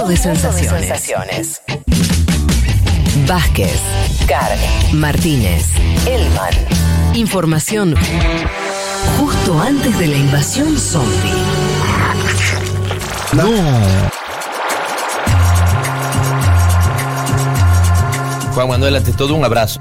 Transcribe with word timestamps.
Mundo 0.00 0.12
de 0.12 0.16
sensaciones. 0.16 1.60
Vázquez, 3.26 3.78
Carg, 4.26 4.58
Martínez, 4.94 5.66
Elman. 6.06 6.54
Información 7.12 7.94
justo 9.18 9.60
antes 9.60 9.98
de 9.98 10.06
la 10.06 10.16
invasión 10.16 10.78
zombie. 10.78 11.44
No. 13.34 13.50
Juan 18.54 18.68
Manuel, 18.68 18.96
ante 18.96 19.12
todo, 19.12 19.34
un 19.34 19.44
abrazo. 19.44 19.80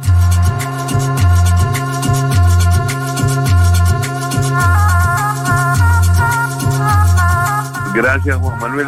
Gracias, 7.95 8.37
Juan 8.37 8.59
Manuel. 8.59 8.87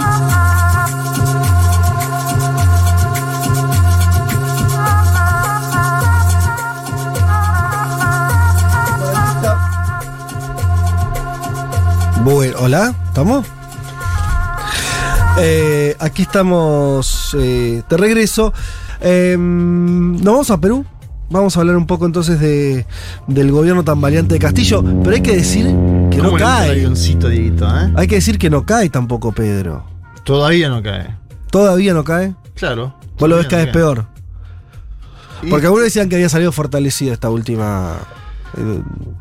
Bueno, 12.24 12.56
hola, 12.60 12.96
¿estamos? 13.08 13.48
Eh, 15.40 15.96
aquí 16.00 16.24
estamos 16.24 17.36
eh, 17.40 17.82
de 17.90 17.98
regreso. 17.98 18.54
Eh, 19.00 19.36
¿Nos 19.40 20.24
vamos 20.24 20.52
a 20.52 20.60
Perú? 20.60 20.86
Vamos 21.30 21.56
a 21.56 21.62
hablar 21.62 21.78
un 21.78 21.88
poco 21.88 22.06
entonces 22.06 22.40
de, 22.40 22.86
del 23.28 23.52
gobierno 23.52 23.84
tan 23.84 24.02
variante 24.02 24.36
de 24.36 24.40
Castillo, 24.40 24.84
pero 25.02 25.16
hay 25.16 25.22
que 25.22 25.36
decir 25.38 25.66
que 25.66 26.18
no 26.18 26.24
¿Cómo 26.26 26.38
le 26.38 26.44
gusta 26.44 26.62
el 26.64 26.68
cae. 26.68 26.72
avioncito, 26.72 27.30
Dieguito, 27.30 27.66
eh? 27.68 27.92
Hay 27.96 28.08
que 28.08 28.16
decir 28.16 28.38
que 28.38 28.50
no 28.50 28.66
cae 28.66 28.90
tampoco, 28.90 29.32
Pedro. 29.32 29.86
Todavía 30.24 30.70
no 30.70 30.84
cae. 30.84 31.16
Todavía 31.50 31.94
no 31.94 32.04
cae. 32.04 32.36
Claro. 32.56 32.94
Vos 33.18 33.30
lo 33.30 33.38
ves 33.38 33.48
cada 33.48 33.62
no 33.62 33.66
vez 33.68 33.74
peor. 33.74 34.06
Porque 35.50 35.66
algunos 35.66 35.86
decían 35.86 36.10
que 36.10 36.16
había 36.16 36.30
salido 36.30 36.52
fortalecida 36.52 37.14
esta 37.14 37.30
última. 37.30 37.96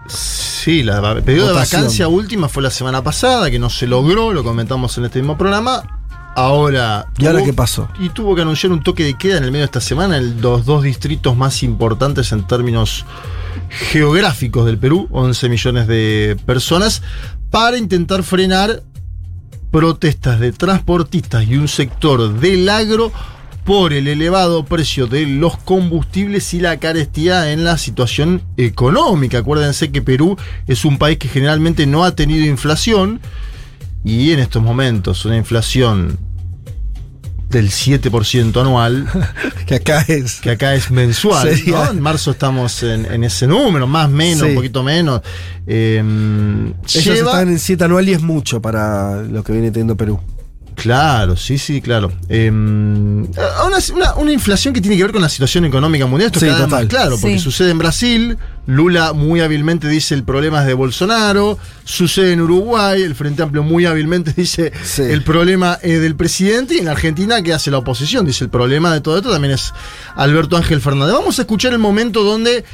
Sí, 0.07 0.83
la 0.83 1.13
el 1.13 1.23
periodo 1.23 1.49
de 1.49 1.55
vacancia 1.55 2.09
última 2.09 2.49
fue 2.49 2.63
la 2.63 2.71
semana 2.71 3.03
pasada, 3.03 3.51
que 3.51 3.59
no 3.59 3.71
se 3.71 3.87
logró, 3.87 4.33
lo 4.33 4.43
comentamos 4.43 4.97
en 4.99 5.05
este 5.07 5.21
mismo 5.21 5.39
programa. 5.39 5.83
Ahora. 6.37 7.07
¿Y 7.19 7.27
ahora 7.27 7.43
qué 7.43 7.53
pasó? 7.53 7.89
Y 7.99 8.11
tuvo 8.11 8.35
que 8.35 8.43
anunciar 8.43 8.73
un 8.73 8.83
toque 8.83 9.05
de 9.05 9.15
queda 9.17 9.39
en 9.39 9.45
el 9.45 9.51
medio 9.51 9.63
de 9.63 9.67
esta 9.67 9.81
semana 9.81 10.17
en 10.17 10.41
los 10.41 10.65
dos 10.65 10.83
distritos 10.83 11.37
más 11.37 11.63
importantes 11.63 12.33
en 12.33 12.47
términos 12.47 13.05
geográficos 13.69 14.67
del 14.67 14.79
Perú, 14.79 15.09
11 15.11 15.49
millones 15.49 15.87
de 15.87 16.37
personas, 16.47 17.03
para 17.51 17.79
intentar 17.79 18.23
frenar 18.23 18.83
protestas 19.71 20.41
de 20.41 20.53
transportistas 20.53 21.47
y 21.47 21.57
un 21.57 21.69
sector 21.69 22.33
del 22.41 22.69
agro 22.69 23.13
por 23.65 23.93
el 23.93 24.09
elevado 24.09 24.65
precio 24.65 25.07
de 25.07 25.27
los 25.27 25.57
combustibles 25.59 26.53
y 26.55 26.61
la 26.61 26.79
carestía 26.79 27.53
en 27.53 27.63
la 27.65 27.79
situación 27.79 28.43
económica. 28.57 29.39
Acuérdense 29.39 29.91
que 29.93 30.03
Perú 30.03 30.37
es 30.67 30.85
un 30.85 30.99
país 30.99 31.19
que 31.19 31.29
generalmente 31.29 31.87
no 31.87 32.05
ha 32.05 32.15
tenido 32.17 32.45
inflación 32.47 33.21
y 34.05 34.33
en 34.33 34.39
estos 34.41 34.63
momentos 34.63 35.25
una 35.25 35.37
inflación 35.37 36.19
del 37.51 37.69
7% 37.71 38.61
anual, 38.61 39.09
que 39.67 39.75
acá 39.75 40.03
es. 40.07 40.41
que 40.41 40.51
acá 40.51 40.75
es 40.77 40.91
mensual. 40.93 41.49
Sería- 41.57 41.85
¿no? 41.87 41.91
En 41.91 42.01
marzo 42.01 42.31
estamos 42.31 42.81
en, 42.85 43.07
en 43.07 43.25
ese 43.25 43.47
número, 43.49 43.89
más 43.89 44.09
menos, 44.09 44.43
Sí. 44.45 44.51
un 44.51 44.55
poquito 44.55 44.85
menos. 44.85 45.21
Eh, 45.67 45.99
Ellos 46.95 47.05
lleva- 47.05 47.33
están 47.33 47.49
en 47.49 47.59
7 47.59 47.85
anual 47.85 48.09
y 48.09 48.13
es 48.13 48.23
mucho 48.23 48.63
para 48.63 49.23
lo 49.23 49.43
que 49.43 49.53
viene 49.53 49.73
teniendo 49.73 49.97
Perú. 49.97 50.21
Claro, 50.81 51.37
sí, 51.37 51.59
sí, 51.59 51.81
claro. 51.83 52.11
Eh, 52.29 52.51
una, 52.51 53.79
una- 53.95 54.15
una 54.15 54.33
inflación 54.33 54.73
que 54.73 54.81
tiene 54.81 54.97
que 54.97 55.03
ver 55.03 55.13
con 55.13 55.21
la 55.21 55.29
situación 55.29 55.65
económica 55.67 56.07
mundial, 56.07 56.29
esto 56.29 56.41
Sí, 56.41 56.47
cada 56.47 56.59
vez 56.61 56.65
total. 56.69 56.85
más 56.85 56.91
claro, 56.91 57.17
porque 57.21 57.37
Sí. 57.39 57.45
sucede 57.45 57.71
en 57.71 57.79
Brasil, 57.79 58.39
Lula 58.67 59.13
muy 59.13 59.41
hábilmente 59.41 59.89
dice 59.89 60.15
el 60.15 60.23
problema 60.25 60.61
es 60.61 60.67
de 60.67 60.75
Bolsonaro, 60.75 61.59
sucede 61.85 62.33
en 62.33 62.41
Uruguay, 62.41 63.03
el 63.03 63.15
Frente 63.15 63.43
Amplio 63.43 63.63
muy 63.63 63.85
hábilmente 63.85 64.33
dice 64.37 64.73
Sí. 64.83 65.03
el 65.03 65.23
problema 65.23 65.79
es 65.83 66.01
del 66.01 66.17
presidente, 66.17 66.77
y 66.77 66.79
en 66.79 66.89
Argentina, 66.89 67.43
que 67.43 67.53
hace 67.53 67.71
la 67.71 67.79
oposición? 67.79 68.25
Dice 68.25 68.45
el 68.45 68.51
problema 68.51 68.93
de 68.93 69.01
todo 69.03 69.19
esto 69.19 69.31
también 69.31 69.53
es 69.55 69.73
Alberto 70.17 70.57
Ángel 70.57 70.81
Fernández. 70.81 71.15
Vamos 71.15 71.39
a 71.39 71.43
escuchar 71.43 71.73
el 71.73 71.79
momento 71.79 72.23
donde 72.25 72.65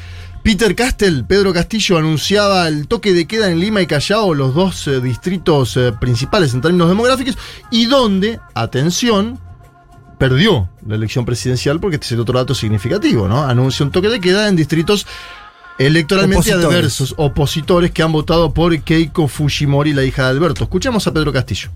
Peter 0.47 0.77
Castel, 0.77 1.25
Pedro 1.25 1.53
Castillo, 1.53 1.99
anunciaba 1.99 2.69
el 2.69 2.87
toque 2.87 3.13
de 3.13 3.27
queda 3.27 3.51
en 3.51 3.59
Lima 3.59 3.83
y 3.83 3.89
Callao, 3.89 4.33
los 4.33 4.55
dos 4.55 4.87
eh, 4.87 5.01
distritos 5.01 5.77
eh, 5.77 5.93
principales 5.99 6.55
en 6.55 6.61
términos 6.61 6.89
demográficos, 6.89 7.37
y 7.73 7.87
donde, 7.87 8.39
atención, 8.55 9.41
perdió 10.19 10.71
la 10.87 10.95
elección 10.95 11.25
presidencial, 11.25 11.81
porque 11.81 11.97
este 11.97 12.07
es 12.07 12.13
el 12.13 12.21
otro 12.21 12.39
dato 12.39 12.55
significativo, 12.55 13.27
¿no? 13.27 13.43
Anuncia 13.43 13.85
un 13.85 13.91
toque 13.91 14.09
de 14.09 14.21
queda 14.21 14.47
en 14.47 14.55
distritos 14.55 15.09
electoralmente 15.81 16.37
Opositores. 16.51 16.65
adversos, 16.65 17.15
opositores 17.17 17.91
que 17.91 18.05
han 18.05 18.13
votado 18.13 18.55
por 18.55 18.81
Keiko 18.81 19.27
Fujimori, 19.27 19.95
la 19.95 20.05
hija 20.05 20.23
de 20.23 20.29
Alberto. 20.29 20.63
Escuchemos 20.63 21.05
a 21.09 21.13
Pedro 21.13 21.33
Castillo. 21.33 21.71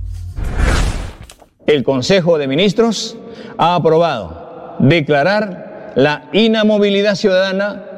el 1.66 1.82
Consejo 1.82 2.38
de 2.38 2.47
Ministros 2.47 3.16
ha 3.59 3.75
aprobado 3.75 4.76
declarar 4.78 5.92
la 5.97 6.30
inamovilidad 6.32 7.16
ciudadana 7.16 7.89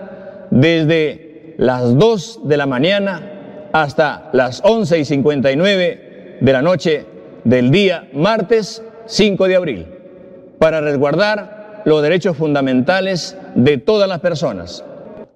desde 0.52 1.54
las 1.56 1.96
2 1.96 2.40
de 2.44 2.56
la 2.58 2.66
mañana 2.66 3.70
hasta 3.72 4.28
las 4.34 4.60
11 4.62 4.98
y 4.98 5.04
59 5.06 6.38
de 6.40 6.52
la 6.52 6.60
noche 6.60 7.06
del 7.44 7.70
día 7.70 8.08
martes 8.12 8.82
5 9.06 9.48
de 9.48 9.56
abril 9.56 9.86
para 10.58 10.82
resguardar 10.82 11.82
los 11.86 12.02
derechos 12.02 12.36
fundamentales 12.36 13.36
de 13.54 13.78
todas 13.78 14.08
las 14.08 14.20
personas. 14.20 14.84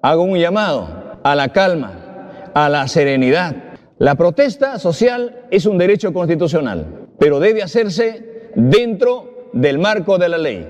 Hago 0.02 0.22
un 0.22 0.38
llamado 0.38 1.18
a 1.24 1.34
la 1.34 1.48
calma, 1.48 2.50
a 2.52 2.68
la 2.68 2.86
serenidad. 2.86 3.56
La 3.98 4.16
protesta 4.16 4.78
social 4.78 5.46
es 5.50 5.64
un 5.64 5.78
derecho 5.78 6.12
constitucional, 6.12 7.08
pero 7.18 7.40
debe 7.40 7.62
hacerse 7.62 8.50
dentro 8.54 9.48
del 9.54 9.78
marco 9.78 10.18
de 10.18 10.28
la 10.28 10.36
ley. 10.36 10.68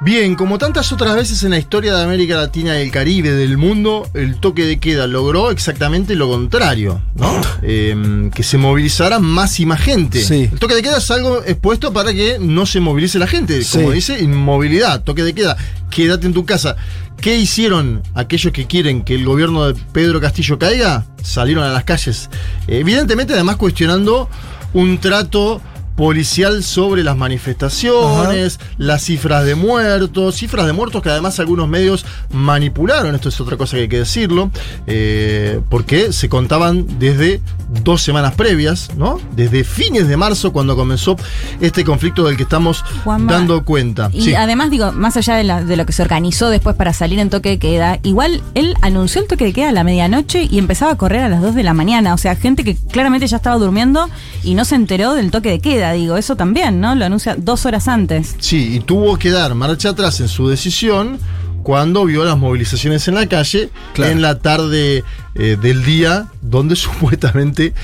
Bien, 0.00 0.36
como 0.36 0.58
tantas 0.58 0.92
otras 0.92 1.16
veces 1.16 1.42
en 1.42 1.50
la 1.50 1.58
historia 1.58 1.92
de 1.96 2.04
América 2.04 2.36
Latina 2.36 2.78
y 2.78 2.82
el 2.84 2.92
Caribe, 2.92 3.32
del 3.32 3.58
mundo, 3.58 4.08
el 4.14 4.36
toque 4.36 4.64
de 4.64 4.78
queda 4.78 5.08
logró 5.08 5.50
exactamente 5.50 6.14
lo 6.14 6.28
contrario, 6.28 7.02
¿no? 7.16 7.40
Eh, 7.62 8.30
que 8.32 8.44
se 8.44 8.58
movilizara 8.58 9.18
más 9.18 9.58
y 9.58 9.66
más 9.66 9.80
gente. 9.80 10.22
Sí. 10.22 10.48
El 10.52 10.58
toque 10.60 10.76
de 10.76 10.82
queda 10.82 10.98
es 10.98 11.10
algo 11.10 11.42
expuesto 11.44 11.92
para 11.92 12.12
que 12.12 12.38
no 12.38 12.64
se 12.64 12.78
movilice 12.78 13.18
la 13.18 13.26
gente. 13.26 13.60
Como 13.72 13.88
Sí. 13.88 13.94
dice, 13.96 14.20
inmovilidad, 14.22 15.02
toque 15.02 15.24
de 15.24 15.34
queda, 15.34 15.56
quédate 15.90 16.28
en 16.28 16.32
tu 16.32 16.46
casa. 16.46 16.76
¿Qué 17.20 17.36
hicieron 17.36 18.02
aquellos 18.14 18.52
que 18.52 18.68
quieren 18.68 19.02
que 19.02 19.16
el 19.16 19.24
gobierno 19.24 19.66
de 19.66 19.74
Pedro 19.92 20.20
Castillo 20.20 20.60
caiga? 20.60 21.06
Salieron 21.24 21.64
a 21.64 21.72
las 21.72 21.82
calles. 21.82 22.30
Evidentemente, 22.68 23.32
además, 23.32 23.56
cuestionando 23.56 24.30
un 24.74 24.98
trato 24.98 25.60
policial 25.98 26.62
sobre 26.62 27.02
las 27.02 27.16
manifestaciones, 27.16 28.60
las 28.78 29.02
cifras 29.02 29.44
de 29.44 29.56
muertos, 29.56 30.36
cifras 30.36 30.64
de 30.66 30.72
muertos 30.72 31.02
que 31.02 31.10
además 31.10 31.40
algunos 31.40 31.68
medios 31.68 32.06
manipularon, 32.30 33.16
esto 33.16 33.28
es 33.28 33.40
otra 33.40 33.56
cosa 33.56 33.76
que 33.76 33.82
hay 33.82 33.88
que 33.88 33.98
decirlo, 33.98 34.50
eh, 34.86 35.60
porque 35.68 36.12
se 36.12 36.28
contaban 36.28 36.86
desde 37.00 37.40
dos 37.82 38.00
semanas 38.00 38.34
previas, 38.34 38.90
¿no? 38.96 39.18
Desde 39.34 39.64
fines 39.64 40.06
de 40.06 40.16
marzo 40.16 40.52
cuando 40.52 40.76
comenzó 40.76 41.16
este 41.60 41.84
conflicto 41.84 42.24
del 42.24 42.36
que 42.36 42.44
estamos 42.44 42.84
Juanma, 43.02 43.32
dando 43.32 43.64
cuenta. 43.64 44.08
Y 44.12 44.22
Sí. 44.22 44.34
además, 44.36 44.70
digo, 44.70 44.92
más 44.92 45.16
allá 45.16 45.34
de, 45.34 45.42
la- 45.44 45.64
de 45.64 45.76
lo 45.76 45.84
que 45.84 45.92
se 45.92 46.02
organizó 46.02 46.48
después 46.48 46.76
para 46.76 46.92
salir 46.92 47.18
en 47.18 47.28
toque 47.28 47.48
de 47.50 47.58
queda, 47.58 47.98
igual 48.04 48.40
él 48.54 48.74
anunció 48.82 49.20
el 49.20 49.26
toque 49.26 49.44
de 49.46 49.52
queda 49.52 49.70
a 49.70 49.72
la 49.72 49.82
medianoche 49.82 50.46
y 50.48 50.58
empezaba 50.58 50.92
a 50.92 50.96
correr 50.96 51.24
a 51.24 51.28
las 51.28 51.42
2 51.42 51.56
de 51.56 51.64
la 51.64 51.74
mañana. 51.74 52.14
O 52.14 52.18
sea, 52.18 52.36
gente 52.36 52.62
que 52.62 52.76
claramente 52.76 53.26
ya 53.26 53.36
estaba 53.38 53.56
durmiendo 53.58 54.08
y 54.44 54.54
no 54.54 54.64
se 54.64 54.76
enteró 54.76 55.14
del 55.14 55.32
toque 55.32 55.50
de 55.50 55.58
queda. 55.60 55.87
Digo, 55.92 56.16
eso 56.16 56.36
también, 56.36 56.80
¿no? 56.80 56.94
Lo 56.94 57.04
anuncia 57.04 57.36
dos 57.36 57.66
horas 57.66 57.88
antes. 57.88 58.36
Sí, 58.38 58.76
y 58.76 58.80
tuvo 58.80 59.18
que 59.18 59.30
dar 59.30 59.54
marcha 59.54 59.90
atrás 59.90 60.20
en 60.20 60.28
su 60.28 60.48
decisión 60.48 61.18
cuando 61.62 62.04
vio 62.04 62.24
las 62.24 62.38
movilizaciones 62.38 63.06
en 63.08 63.14
la 63.14 63.26
calle 63.26 63.70
Claro. 63.92 64.12
en 64.12 64.22
la 64.22 64.38
tarde 64.38 65.04
eh, 65.34 65.56
del 65.60 65.84
día 65.84 66.26
donde 66.40 66.76
supuestamente 66.76 67.74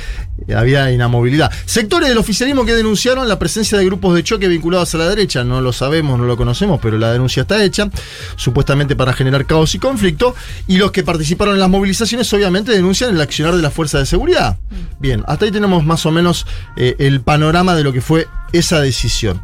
eh, 0.48 0.54
había 0.54 0.90
inamovilidad. 0.90 1.50
Sectores 1.66 2.08
del 2.08 2.18
oficialismo 2.18 2.64
que 2.64 2.74
denunciaron 2.74 3.28
la 3.28 3.38
presencia 3.38 3.78
de 3.78 3.84
grupos 3.84 4.14
de 4.14 4.22
choque 4.24 4.48
vinculados 4.48 4.94
a 4.94 4.98
la 4.98 5.08
derecha, 5.08 5.44
no 5.44 5.60
lo 5.60 5.72
sabemos, 5.72 6.18
no 6.18 6.24
lo 6.24 6.36
conocemos, 6.36 6.80
pero 6.82 6.98
la 6.98 7.12
denuncia 7.12 7.42
está 7.42 7.62
hecha, 7.62 7.90
supuestamente 8.36 8.96
para 8.96 9.12
generar 9.12 9.46
caos 9.46 9.74
y 9.74 9.78
conflicto, 9.78 10.34
y 10.66 10.78
los 10.78 10.90
que 10.92 11.02
participaron 11.02 11.54
en 11.54 11.60
las 11.60 11.70
movilizaciones 11.70 12.32
obviamente 12.32 12.72
denuncian 12.72 13.14
el 13.14 13.20
accionar 13.20 13.54
de 13.54 13.62
las 13.62 13.72
fuerzas 13.72 14.00
de 14.00 14.06
seguridad. 14.06 14.58
Bien, 14.98 15.22
hasta 15.26 15.44
ahí 15.44 15.50
tenemos 15.50 15.84
más 15.84 16.06
o 16.06 16.10
menos 16.10 16.46
eh, 16.76 16.96
el 16.98 17.20
panorama 17.20 17.74
de 17.74 17.84
lo 17.84 17.92
que 17.92 18.00
fue 18.00 18.26
esa 18.52 18.80
decisión. 18.80 19.40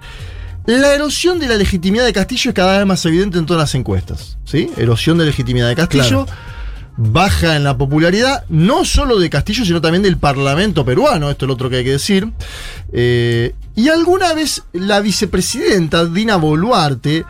La 0.78 0.94
erosión 0.94 1.40
de 1.40 1.48
la 1.48 1.56
legitimidad 1.56 2.04
de 2.04 2.12
Castillo 2.12 2.50
es 2.50 2.54
cada 2.54 2.78
vez 2.78 2.86
más 2.86 3.04
evidente 3.04 3.38
en 3.38 3.44
todas 3.44 3.60
las 3.60 3.74
encuestas. 3.74 4.38
¿sí? 4.44 4.70
Erosión 4.76 5.18
de 5.18 5.24
legitimidad 5.24 5.66
de 5.66 5.74
Castillo. 5.74 6.28
baja 6.96 7.56
en 7.56 7.64
la 7.64 7.76
popularidad, 7.76 8.44
no 8.48 8.84
solo 8.84 9.18
de 9.18 9.28
Castillo, 9.28 9.64
sino 9.64 9.80
también 9.80 10.04
del 10.04 10.16
Parlamento 10.16 10.84
peruano, 10.84 11.28
esto 11.28 11.44
es 11.44 11.48
lo 11.48 11.54
otro 11.54 11.70
que 11.70 11.78
hay 11.78 11.84
que 11.84 11.90
decir. 11.90 12.30
Eh, 12.92 13.52
y 13.74 13.88
alguna 13.88 14.32
vez 14.32 14.62
la 14.72 15.00
vicepresidenta 15.00 16.04
Dina 16.04 16.36
Boluarte, 16.36 17.24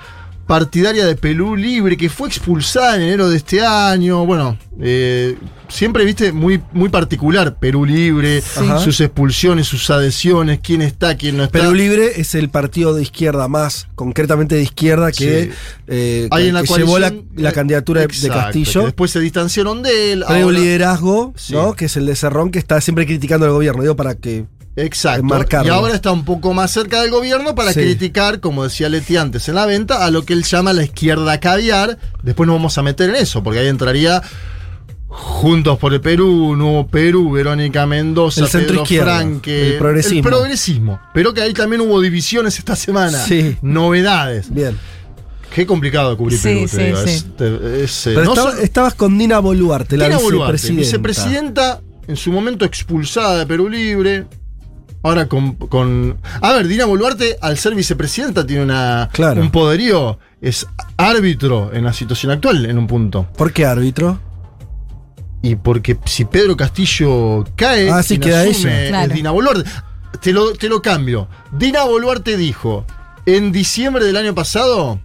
partidaria 0.51 1.07
de 1.07 1.15
Perú 1.15 1.55
Libre, 1.55 1.97
que 1.97 2.09
fue 2.09 2.27
expulsada 2.27 2.97
en 2.97 3.03
enero 3.03 3.31
de 3.31 3.37
este 3.37 3.65
año, 3.65 4.27
bueno, 4.27 4.59
eh, 4.81 5.37
siempre, 5.69 6.05
viste, 6.05 6.33
muy, 6.33 6.61
muy 6.73 6.89
particular 6.89 7.57
Perú 7.61 7.85
Libre, 7.85 8.43
sus 8.83 9.01
expulsiones, 9.01 9.69
sus 9.69 9.89
adhesiones, 9.91 10.59
quién 10.61 10.83
está, 10.83 11.17
quién 11.17 11.37
no 11.37 11.45
está. 11.45 11.57
Perú 11.61 11.73
Libre 11.73 12.21
es 12.21 12.35
el 12.35 12.49
partido 12.49 12.95
de 12.95 13.03
izquierda 13.03 13.47
más, 13.47 13.87
concretamente 13.95 14.57
de 14.57 14.63
izquierda, 14.63 15.13
que, 15.13 15.45
Sí. 15.45 15.51
eh, 15.87 16.29
Hay 16.33 16.49
en 16.49 16.55
la 16.55 16.65
que 16.65 16.75
llevó 16.75 16.99
la, 16.99 17.13
candidatura 17.53 18.01
de- 18.01 18.07
exacto, 18.07 18.27
de 18.27 18.41
Castillo. 18.43 18.81
que 18.81 18.87
después 18.87 19.11
se 19.13 19.21
distanciaron 19.21 19.85
de 19.85 20.15
él. 20.15 20.25
Hay 20.27 20.43
un 20.43 20.53
liderazgo, 20.53 21.33
Sí. 21.37 21.53
¿no? 21.53 21.75
Que 21.75 21.85
es 21.85 21.97
el 21.97 22.07
de 22.07 22.17
Cerrón, 22.17 22.51
que 22.51 22.59
está 22.59 22.81
siempre 22.81 23.07
criticando 23.07 23.47
al 23.47 23.53
gobierno. 23.53 23.83
Digo, 23.83 23.95
para 23.95 24.17
que. 24.17 24.47
Exacto. 24.85 25.21
enmarcarlo. 25.21 25.67
Y 25.67 25.71
ahora 25.71 25.95
está 25.95 26.11
un 26.13 26.25
poco 26.25 26.53
más 26.55 26.71
cerca 26.71 27.01
del 27.03 27.11
gobierno 27.11 27.55
para 27.55 27.73
Sí. 27.73 27.81
criticar, 27.81 28.41
como 28.41 28.65
decía 28.65 28.89
Leti 28.89 29.17
antes 29.17 29.49
en 29.49 29.55
la 29.57 29.67
venta, 29.67 30.05
a 30.05 30.11
lo 30.11 30.25
que 30.25 30.33
él 30.33 30.43
llama 30.45 30.73
la 30.73 30.83
izquierda 30.85 31.39
caviar. 31.41 31.99
Después 32.23 32.47
nos 32.47 32.57
vamos 32.57 32.77
a 32.79 32.83
meter 32.83 33.11
en 33.11 33.17
eso, 33.17 33.43
porque 33.43 33.61
ahí 33.61 33.69
entraría 33.69 34.23
Juntos 35.13 35.77
por 35.79 35.93
el 35.93 36.01
Perú, 36.01 36.55
Nuevo 36.57 36.87
Perú, 36.87 37.33
Verónica 37.33 37.85
Mendoza, 37.85 38.43
El 38.43 38.47
centro 38.49 38.85
Pedro 38.85 39.03
Franque. 39.05 39.73
el 39.73 39.79
progresismo. 39.79 40.19
El 40.19 40.23
progresismo. 40.23 41.01
Pero 41.13 41.35
que 41.35 41.43
ahí 41.43 41.53
también 41.53 41.81
hubo 41.83 42.01
divisiones 42.01 42.57
esta 42.59 42.77
semana. 42.77 43.19
Sí. 43.25 43.57
Novedades. 43.61 44.55
Bien. 44.55 44.79
Qué 45.53 45.67
complicado 45.67 46.17
cubrir 46.17 46.39
Sí, 46.39 46.45
Perú, 46.45 46.61
te 46.61 46.69
sí, 46.69 46.83
digo. 46.85 46.97
sí. 47.03 47.11
Es- 47.11 47.37
te- 47.37 47.83
es, 47.85 48.07
eh, 48.07 48.11
Pero 48.15 48.25
no 48.25 48.31
estaba- 48.35 48.51
solo- 48.53 48.63
estabas 48.63 48.95
con 48.95 49.19
Dina 49.19 49.41
Boluarte, 49.41 49.97
la 49.97 50.05
Dina 50.05 50.19
Boluarte, 50.19 50.53
vicepresidenta. 50.53 50.81
vicepresidenta, 50.81 51.81
en 52.07 52.17
su 52.17 52.31
momento 52.31 52.65
expulsada 52.65 53.37
de 53.39 53.47
Perú 53.47 53.69
Libre. 53.69 54.27
Ahora 55.03 55.27
con, 55.29 55.55
con- 55.55 56.19
A 56.43 56.53
ver, 56.53 56.67
Dina 56.69 56.85
Boluarte, 56.85 57.39
al 57.41 57.57
ser 57.59 57.75
vicepresidenta, 57.75 58.47
tiene 58.47 58.63
una, 58.65 59.09
Claro. 59.13 59.41
un 59.41 59.51
poderío. 59.51 60.19
Es 60.43 60.67
árbitro 60.97 61.71
en 61.73 61.85
la 61.85 61.93
situación 61.93 62.33
actual, 62.33 62.65
en 62.67 62.79
un 62.79 62.87
punto. 62.87 63.27
¿Por 63.37 63.53
qué 63.53 63.65
árbitro? 63.67 64.21
Y 65.43 65.57
porque 65.57 65.99
si 66.05 66.25
Pedro 66.27 66.57
Castillo 66.57 67.45
cae, 67.57 67.91
Ah, 67.91 68.03
sí, 68.03 68.19
queda 68.19 68.43
asume 68.43 68.89
es. 69.05 69.13
Dina 69.13 69.31
Boluarte. 69.31 69.69
Te 70.21 70.33
lo, 70.33 70.53
te 70.53 70.69
lo 70.69 70.83
cambio. 70.83 71.29
Dina 71.53 71.85
Boluarte 71.85 72.37
dijo 72.37 72.85
en 73.27 73.53
diciembre 73.53 74.05
del 74.05 74.17
año 74.17 74.35
pasado. 74.35 75.01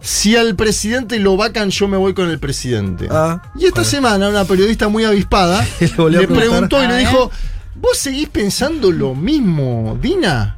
Si 0.00 0.36
al 0.36 0.54
presidente 0.54 1.18
lo 1.18 1.36
vacan, 1.36 1.70
yo 1.70 1.88
me 1.88 1.96
voy 1.96 2.14
con 2.14 2.30
el 2.30 2.38
presidente. 2.38 3.08
Ah, 3.10 3.42
y 3.56 3.66
esta 3.66 3.82
semana 3.84 4.28
una 4.28 4.44
periodista 4.44 4.88
muy 4.88 5.04
avispada 5.04 5.66
Le 5.80 6.26
preguntó 6.28 6.82
y 6.82 6.86
le 6.86 6.96
dijo, 6.98 7.30
¿vos 7.80 7.98
seguís 7.98 8.28
pensando 8.28 8.90
lo 8.90 9.14
mismo, 9.14 9.96
Dina? 10.00 10.56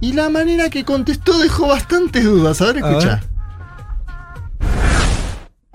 Y 0.00 0.12
la 0.14 0.28
manera 0.30 0.70
que 0.70 0.84
contestó 0.84 1.38
dejó 1.38 1.68
bastantes 1.68 2.24
dudas. 2.24 2.60
A 2.62 2.66
ver, 2.66 2.78
escucha. 2.78 3.20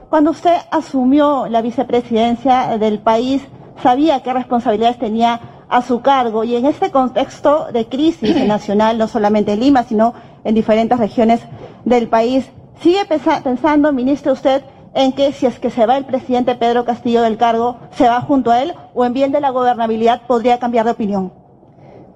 Cuando 0.09 0.31
usted 0.31 0.55
asumió 0.71 1.47
la 1.47 1.61
vicepresidencia 1.61 2.77
del 2.77 2.99
país, 2.99 3.41
sabía 3.83 4.23
qué 4.23 4.33
responsabilidades 4.33 4.97
tenía 4.99 5.41
a 5.67 5.81
su 5.81 6.01
cargo 6.01 6.43
y 6.43 6.55
en 6.55 6.65
este 6.65 6.91
contexto 6.91 7.67
de 7.73 7.87
crisis 7.87 8.35
nacional, 8.47 8.97
no 8.97 9.07
solamente 9.07 9.53
en 9.53 9.59
Lima, 9.59 9.83
sino 9.83 10.13
en 10.43 10.55
diferentes 10.55 10.97
regiones 10.97 11.41
del 11.83 12.07
país, 12.07 12.45
¿sigue 12.81 13.03
pensa- 13.05 13.43
pensando, 13.43 13.91
ministro, 13.91 14.33
usted 14.33 14.63
en 14.95 15.11
que 15.11 15.33
si 15.33 15.45
es 15.45 15.59
que 15.59 15.69
se 15.69 15.85
va 15.85 15.97
el 15.97 16.05
presidente 16.05 16.55
Pedro 16.55 16.85
Castillo 16.85 17.21
del 17.21 17.37
cargo, 17.37 17.77
se 17.91 18.07
va 18.07 18.21
junto 18.21 18.49
a 18.49 18.63
él 18.63 18.73
o 18.93 19.05
en 19.05 19.13
bien 19.13 19.31
de 19.31 19.41
la 19.41 19.51
gobernabilidad 19.51 20.21
podría 20.25 20.57
cambiar 20.57 20.85
de 20.85 20.91
opinión? 20.91 21.33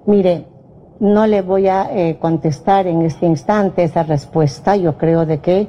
Mire, 0.06 0.46
no 0.98 1.26
le 1.26 1.42
voy 1.42 1.68
a 1.68 1.88
eh, 1.92 2.18
contestar 2.18 2.86
en 2.86 3.02
este 3.02 3.26
instante 3.26 3.84
esa 3.84 4.02
respuesta. 4.02 4.76
Yo 4.76 4.96
creo 4.96 5.26
de 5.26 5.38
que 5.40 5.68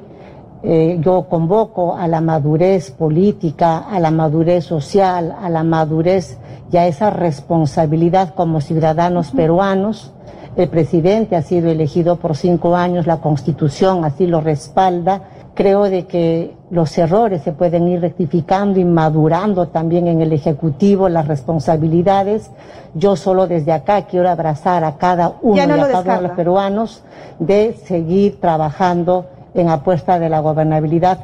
eh, 0.63 0.99
yo 1.01 1.27
convoco 1.27 1.95
a 1.97 2.07
la 2.07 2.21
madurez 2.21 2.91
política, 2.91 3.79
a 3.79 3.99
la 3.99 4.11
madurez 4.11 4.63
social, 4.63 5.35
a 5.37 5.49
la 5.49 5.63
madurez 5.63 6.37
y 6.71 6.77
a 6.77 6.87
esa 6.87 7.09
responsabilidad 7.09 8.33
como 8.35 8.61
ciudadanos 8.61 9.31
peruanos. 9.31 10.13
El 10.55 10.69
presidente 10.69 11.35
ha 11.35 11.41
sido 11.41 11.69
elegido 11.69 12.17
por 12.17 12.37
cinco 12.37 12.75
años, 12.75 13.07
la 13.07 13.17
constitución 13.17 14.05
así 14.05 14.27
lo 14.27 14.39
respalda. 14.39 15.23
Creo 15.53 15.83
de 15.83 16.05
que 16.05 16.55
los 16.69 16.97
errores 16.97 17.41
se 17.41 17.51
pueden 17.51 17.87
ir 17.87 17.99
rectificando 17.99 18.79
y 18.79 18.85
madurando 18.85 19.67
también 19.67 20.07
en 20.07 20.21
el 20.21 20.31
Ejecutivo 20.31 21.09
las 21.09 21.27
responsabilidades. 21.27 22.51
Yo 22.93 23.17
solo 23.17 23.47
desde 23.47 23.73
acá 23.73 24.03
quiero 24.03 24.29
abrazar 24.29 24.83
a 24.85 24.97
cada 24.97 25.35
uno 25.41 25.67
no 25.67 25.75
y 25.75 25.79
a 25.79 25.87
cada 25.87 26.01
uno 26.01 26.15
de 26.15 26.21
los 26.21 26.31
peruanos 26.31 27.03
de 27.39 27.73
seguir 27.85 28.39
trabajando 28.39 29.25
en 29.53 29.69
apuesta 29.69 30.19
de 30.19 30.29
la 30.29 30.39
gobernabilidad. 30.39 31.19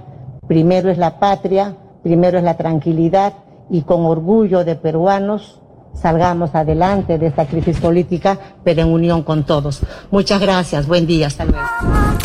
Primero 0.47 0.89
es 0.89 0.97
la 0.97 1.19
patria, 1.19 1.75
primero 2.03 2.37
es 2.37 2.43
la 2.43 2.57
tranquilidad 2.57 3.33
y 3.69 3.83
con 3.83 4.05
orgullo 4.05 4.65
de 4.65 4.75
peruanos 4.75 5.61
salgamos 6.01 6.53
adelante 6.53 7.17
de 7.17 7.27
esta 7.27 7.45
crisis 7.45 7.77
política, 7.77 8.37
pero 8.63 8.81
en 8.81 8.87
unión 8.89 9.23
con 9.23 9.45
todos. 9.45 9.81
Muchas 10.11 10.39
gracias, 10.39 10.85
buen 10.87 11.07
día, 11.07 11.27
hasta 11.27 11.45
luego. 11.45 11.59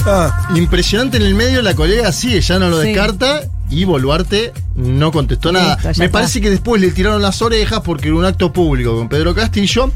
Ah, 0.07 0.49
Impresionante 0.55 1.17
en 1.17 1.23
el 1.25 1.35
medio, 1.35 1.63
la 1.63 1.75
colega 1.75 2.11
sigue, 2.13 2.41
ya 2.41 2.59
no 2.59 2.69
lo 2.69 2.81
Sí. 2.81 2.89
descarta. 2.89 3.41
Y 3.71 3.85
Boluarte 3.85 4.53
no 4.75 5.11
contestó 5.13 5.51
nada. 5.51 5.77
Listo, 5.77 5.89
Me 5.99 6.05
está. 6.07 6.19
parece 6.19 6.41
que 6.43 6.51
después 6.51 6.81
le 6.83 6.91
tiraron 6.91 7.23
las 7.23 7.41
orejas 7.41 7.81
porque 7.83 8.09
en 8.09 8.15
un 8.15 8.25
acto 8.27 8.53
público 8.53 8.95
con 8.95 9.09
Pedro 9.09 9.35
Castillo, 9.35 9.91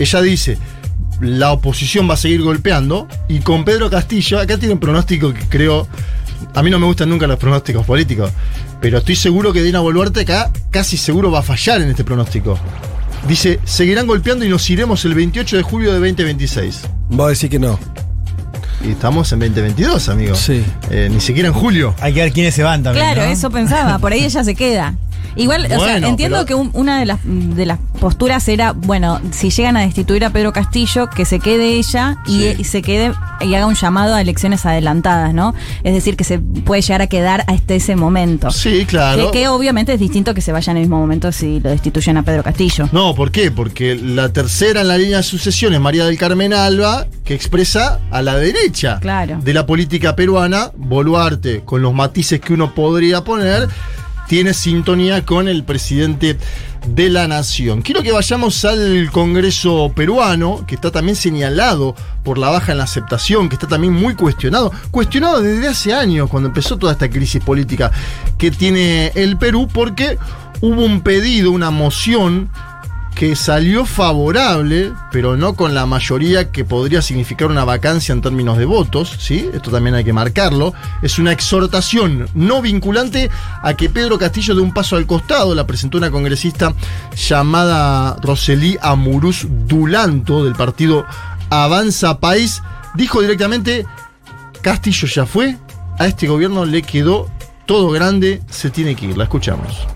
ella 0.00 0.20
dice, 0.20 0.58
la 1.20 1.52
oposición 1.52 2.10
va 2.10 2.14
a 2.14 2.16
seguir 2.16 2.42
golpeando. 2.42 3.06
Y 3.28 3.38
con 3.40 3.64
Pedro 3.64 3.88
Castillo, 3.88 4.40
acá 4.40 4.58
tiene 4.58 4.74
un 4.74 4.80
pronóstico 4.80 5.32
que 5.32 5.42
creo, 5.48 5.86
a 6.54 6.62
mí 6.64 6.70
no 6.70 6.80
me 6.80 6.86
gustan 6.86 7.08
nunca 7.08 7.28
los 7.28 7.38
pronósticos 7.38 7.86
políticos, 7.86 8.32
pero 8.80 8.98
estoy 8.98 9.14
seguro 9.14 9.52
que 9.52 9.62
Dina 9.62 9.78
Boluarte 9.78 10.22
acá 10.22 10.50
casi 10.70 10.96
seguro 10.96 11.30
va 11.30 11.38
a 11.38 11.42
fallar 11.42 11.80
en 11.82 11.90
este 11.90 12.02
pronóstico. 12.02 12.58
Dice, 13.28 13.58
seguirán 13.64 14.06
golpeando 14.06 14.44
y 14.44 14.48
nos 14.48 14.68
iremos 14.68 15.04
el 15.06 15.14
28 15.14 15.56
de 15.56 15.62
julio 15.62 15.92
de 15.92 15.98
2026. 15.98 16.82
vos 17.08 17.28
decís 17.30 17.48
que 17.48 17.58
no. 17.58 17.78
Y 18.84 18.90
estamos 18.90 19.32
en 19.32 19.38
2022, 19.38 20.08
amigo. 20.10 20.34
Sí. 20.34 20.62
Eh, 20.90 21.08
ni 21.10 21.20
siquiera 21.20 21.48
en 21.48 21.54
julio. 21.54 21.94
Hay 22.00 22.12
que 22.12 22.20
ver 22.20 22.32
quiénes 22.32 22.54
se 22.54 22.62
van 22.62 22.82
también. 22.82 23.06
Claro, 23.06 23.24
¿no? 23.24 23.32
eso 23.32 23.50
pensaba, 23.50 23.98
por 23.98 24.12
ahí 24.12 24.24
ella 24.24 24.44
se 24.44 24.54
queda. 24.54 24.94
Igual, 25.36 25.66
o 25.76 25.84
sea, 25.84 25.96
entiendo 25.98 26.36
pero- 26.38 26.46
que 26.46 26.54
un- 26.54 26.70
una 26.74 26.98
de 26.98 27.06
las, 27.06 27.20
de 27.24 27.66
las 27.66 27.78
posturas 28.00 28.46
era, 28.48 28.72
bueno, 28.72 29.20
si 29.32 29.50
llegan 29.50 29.76
a 29.76 29.80
destituir 29.80 30.24
a 30.24 30.30
Pedro 30.30 30.52
Castillo, 30.52 31.08
que 31.08 31.24
se 31.24 31.40
quede 31.40 31.74
ella 31.78 32.18
y, 32.26 32.40
Sí. 32.40 32.54
y 32.58 32.64
se 32.64 32.82
quede 32.82 33.12
y 33.40 33.54
haga 33.54 33.66
un 33.66 33.74
llamado 33.74 34.14
a 34.14 34.20
elecciones 34.20 34.64
adelantadas, 34.66 35.34
¿no? 35.34 35.54
Es 35.82 35.94
decir, 35.94 36.16
que 36.16 36.24
se 36.24 36.38
puede 36.38 36.82
llegar 36.82 37.02
a 37.02 37.06
quedar 37.06 37.44
hasta 37.46 37.74
ese 37.74 37.96
momento. 37.96 38.50
Sí, 38.50 38.84
claro. 38.86 39.30
Que, 39.30 39.40
que 39.40 39.48
obviamente 39.48 39.92
es 39.94 40.00
distinto 40.00 40.34
que 40.34 40.40
se 40.40 40.52
vaya 40.52 40.70
en 40.70 40.76
el 40.78 40.82
mismo 40.84 40.98
momento 40.98 41.32
si 41.32 41.60
lo 41.60 41.70
destituyen 41.70 42.16
a 42.16 42.22
Pedro 42.22 42.42
Castillo. 42.42 42.88
No, 42.92 43.14
¿por 43.14 43.30
qué? 43.30 43.50
Porque 43.50 43.94
la 43.96 44.32
tercera 44.32 44.82
en 44.82 44.88
la 44.88 44.98
línea 44.98 45.18
de 45.18 45.22
sucesión 45.22 45.74
es 45.74 45.80
María 45.80 46.04
del 46.06 46.16
Carmen 46.18 46.52
Alba, 46.54 47.06
que 47.24 47.34
expresa 47.34 48.00
a 48.10 48.22
la 48.22 48.36
derecha 48.36 48.98
Claro. 49.00 49.38
de 49.42 49.54
la 49.54 49.66
política 49.66 50.14
peruana. 50.16 50.70
Boluarte, 50.76 51.62
con 51.64 51.82
los 51.82 51.92
matices 51.94 52.40
que 52.40 52.52
uno 52.54 52.74
podría 52.74 53.24
poner, 53.24 53.68
tiene 54.28 54.54
sintonía 54.54 55.24
con 55.24 55.48
el 55.48 55.64
presidente 55.64 56.38
de 56.86 57.10
la 57.10 57.26
nación. 57.28 57.82
Quiero 57.82 58.02
que 58.02 58.12
vayamos 58.12 58.64
al 58.64 59.10
Congreso 59.10 59.92
peruano, 59.94 60.64
que 60.66 60.74
está 60.74 60.90
también 60.90 61.16
señalado 61.16 61.94
por 62.22 62.38
la 62.38 62.50
baja 62.50 62.72
en 62.72 62.78
la 62.78 62.84
aceptación, 62.84 63.48
que 63.48 63.54
está 63.54 63.66
también 63.66 63.92
muy 63.92 64.14
cuestionado. 64.14 64.72
Cuestionado 64.90 65.40
desde 65.40 65.68
hace 65.68 65.94
años, 65.94 66.28
cuando 66.28 66.48
empezó 66.48 66.76
toda 66.76 66.92
esta 66.92 67.08
crisis 67.08 67.42
política 67.42 67.90
que 68.38 68.50
tiene 68.50 69.12
el 69.14 69.36
Perú, 69.38 69.68
porque 69.72 70.18
hubo 70.60 70.84
un 70.84 71.00
pedido, 71.00 71.50
una 71.50 71.70
moción 71.70 72.50
que 73.14 73.36
salió 73.36 73.86
favorable, 73.86 74.92
pero 75.12 75.36
no 75.36 75.54
con 75.54 75.74
la 75.74 75.86
mayoría 75.86 76.50
que 76.50 76.64
podría 76.64 77.00
significar 77.00 77.48
una 77.48 77.64
vacancia 77.64 78.12
en 78.12 78.20
términos 78.20 78.58
de 78.58 78.64
votos, 78.64 79.14
¿sí? 79.18 79.48
Esto 79.54 79.70
también 79.70 79.94
hay 79.94 80.04
que 80.04 80.12
marcarlo. 80.12 80.74
Es 81.00 81.18
una 81.18 81.32
exhortación 81.32 82.28
no 82.34 82.60
vinculante 82.60 83.30
a 83.62 83.74
que 83.74 83.88
Pedro 83.88 84.18
Castillo 84.18 84.54
dé 84.54 84.60
un 84.60 84.74
paso 84.74 84.96
al 84.96 85.06
costado. 85.06 85.54
La 85.54 85.66
presentó 85.66 85.98
una 85.98 86.10
congresista 86.10 86.74
llamada 87.16 88.16
Roselí 88.20 88.76
Amuruz 88.82 89.46
Dulanto 89.48 90.44
del 90.44 90.54
partido 90.54 91.06
Avanza 91.50 92.18
País. 92.18 92.62
Dijo 92.94 93.20
directamente, 93.20 93.86
Castillo 94.60 95.06
ya 95.06 95.24
fue, 95.24 95.56
a 95.98 96.06
este 96.06 96.26
gobierno 96.26 96.64
le 96.64 96.82
quedó 96.82 97.28
todo 97.66 97.90
grande, 97.90 98.42
se 98.50 98.70
tiene 98.70 98.96
que 98.96 99.06
ir. 99.06 99.16
La 99.16 99.24
escuchamos. 99.24 99.86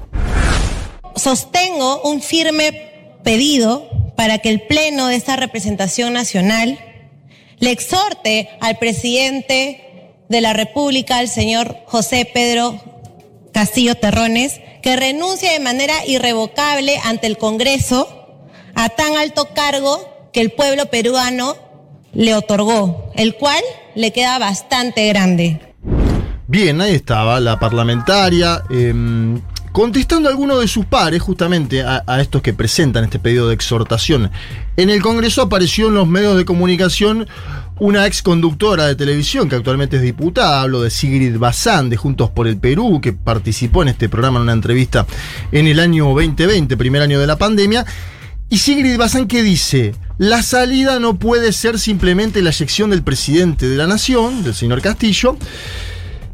sostengo 1.17 2.03
un 2.03 2.23
firme 2.23 2.88
pedido 3.23 3.89
para 4.17 4.39
que 4.39 4.51
el 4.51 4.63
Pleno 4.63 5.07
de 5.09 5.17
esta 5.17 5.37
representación 5.37 6.13
nacional 6.13 6.79
le 7.59 7.71
exhorte 7.71 8.49
al 8.61 8.79
presidente 8.79 10.15
de 10.29 10.41
la 10.41 10.53
República, 10.53 11.19
al 11.19 11.29
señor 11.29 11.77
José 11.87 12.29
Pedro 12.33 12.79
Castillo 13.53 13.95
Terrones, 13.97 14.61
que 14.83 14.97
renuncie 14.97 15.51
de 15.53 15.61
manera 15.61 15.95
irrevocable 16.07 16.99
ante 17.05 17.27
el 17.27 17.39
Congreso 17.39 18.09
a 18.75 18.89
tan 18.91 19.17
alto 19.17 19.49
cargo 19.55 20.31
que 20.33 20.41
el 20.41 20.53
pueblo 20.53 20.87
peruano 20.87 21.57
le 22.13 22.35
otorgó, 22.35 23.11
el 23.17 23.35
cual 23.35 23.63
le 23.95 24.13
queda 24.13 24.39
bastante 24.39 25.09
grande. 25.09 25.61
Bien, 26.47 26.81
ahí 26.81 26.95
estaba 26.95 27.41
la 27.41 27.59
parlamentaria. 27.59 28.63
em, 28.71 29.41
contestando 29.73 30.29
a 30.29 30.33
alguno 30.33 30.59
de 30.59 30.69
sus 30.69 30.87
pares, 30.87 31.23
justamente 31.23 31.83
a, 31.83 32.03
estos 32.21 32.43
que 32.43 32.53
presentan 32.53 33.05
este 33.05 33.19
pedido 33.19 33.49
de 33.49 33.55
exhortación. 33.55 34.31
En 34.77 34.91
el 34.91 35.03
Congreso 35.03 35.43
apareció 35.43 35.89
en 35.89 35.95
los 35.95 36.07
medios 36.07 36.37
de 36.37 36.45
comunicación 36.45 37.27
una 37.81 38.07
ex 38.07 38.23
conductora 38.23 38.87
de 38.87 38.97
televisión 38.97 39.49
que 39.49 39.57
actualmente 39.57 39.97
es 39.97 40.03
diputada. 40.03 40.63
Hablo 40.63 40.83
de 40.83 40.91
Sigrid 40.91 41.39
Bazán 41.39 41.91
de 41.91 41.97
Juntos 41.97 42.31
por 42.31 42.49
el 42.49 42.57
Perú, 42.57 43.01
que 43.01 43.13
participó 43.13 43.83
en 43.83 43.89
este 43.89 44.09
programa 44.09 44.39
en 44.39 44.45
una 44.45 44.53
entrevista 44.53 45.07
en 45.53 45.67
el 45.67 45.79
año 45.79 46.07
2020, 46.07 46.77
primer 46.77 47.03
año 47.03 47.21
de 47.21 47.27
la 47.27 47.37
pandemia. 47.37 47.85
Y 48.51 48.59
Sigrid 48.59 48.97
Bazán 48.97 49.29
que 49.29 49.43
dice, 49.43 49.95
la 50.17 50.43
salida 50.43 50.99
no 50.99 51.19
puede 51.19 51.53
ser 51.53 51.79
simplemente 51.79 52.43
la 52.43 52.51
eyección 52.51 52.91
del 52.91 53.03
presidente 53.03 53.69
de 53.69 53.77
la 53.77 53.87
nación, 53.87 54.43
del 54.43 54.55
señor 54.55 54.81
Castillo, 54.81 55.37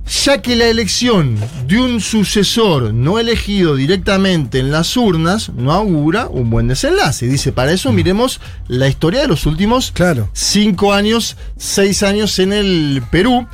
ya 0.06 0.42
que 0.42 0.54
la 0.54 0.66
elección 0.66 1.38
de 1.66 1.80
un 1.80 2.00
sucesor 2.00 2.92
no 2.92 3.18
elegido 3.18 3.74
directamente 3.74 4.58
en 4.58 4.70
las 4.70 4.96
urnas 4.96 5.48
no 5.50 5.72
augura 5.72 6.26
un 6.28 6.50
buen 6.50 6.68
desenlace. 6.68 7.26
Dice, 7.26 7.52
para 7.52 7.72
eso 7.72 7.90
miremos 7.92 8.40
la 8.68 8.88
historia 8.88 9.22
de 9.22 9.28
los 9.28 9.46
últimos 9.46 9.92
Claro. 9.92 10.28
cinco 10.32 10.92
años, 10.92 11.36
seis 11.56 12.02
años 12.02 12.38
en 12.38 12.52
el 12.52 13.02
Perú. 13.10 13.46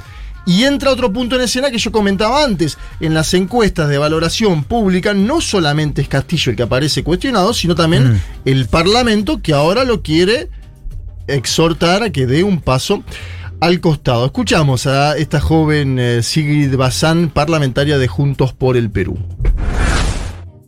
Y 0.46 0.64
entra 0.64 0.90
otro 0.90 1.12
punto 1.12 1.36
en 1.36 1.42
escena 1.42 1.70
que 1.70 1.78
yo 1.78 1.92
comentaba 1.92 2.42
antes. 2.42 2.78
En 2.98 3.14
las 3.14 3.32
encuestas 3.34 3.88
de 3.88 3.98
valoración 3.98 4.64
pública, 4.64 5.14
no 5.14 5.40
solamente 5.40 6.02
es 6.02 6.08
Castillo 6.08 6.50
el 6.50 6.56
que 6.56 6.62
aparece 6.64 7.04
cuestionado, 7.04 7.54
sino 7.54 7.74
también 7.76 8.20
el 8.44 8.66
Parlamento 8.66 9.40
que 9.42 9.52
ahora 9.52 9.84
lo 9.84 10.02
quiere 10.02 10.48
exhortar 11.28 12.02
a 12.02 12.10
que 12.10 12.26
dé 12.26 12.42
un 12.42 12.60
paso 12.60 13.04
al 13.60 13.80
costado. 13.80 14.26
Escuchamos 14.26 14.86
a 14.86 15.16
esta 15.16 15.40
joven 15.40 15.98
eh, 15.98 16.22
Sigrid 16.22 16.76
Bazán, 16.76 17.30
parlamentaria 17.30 17.98
de 17.98 18.08
Juntos 18.08 18.52
por 18.52 18.76
el 18.76 18.90
Perú. 18.90 19.18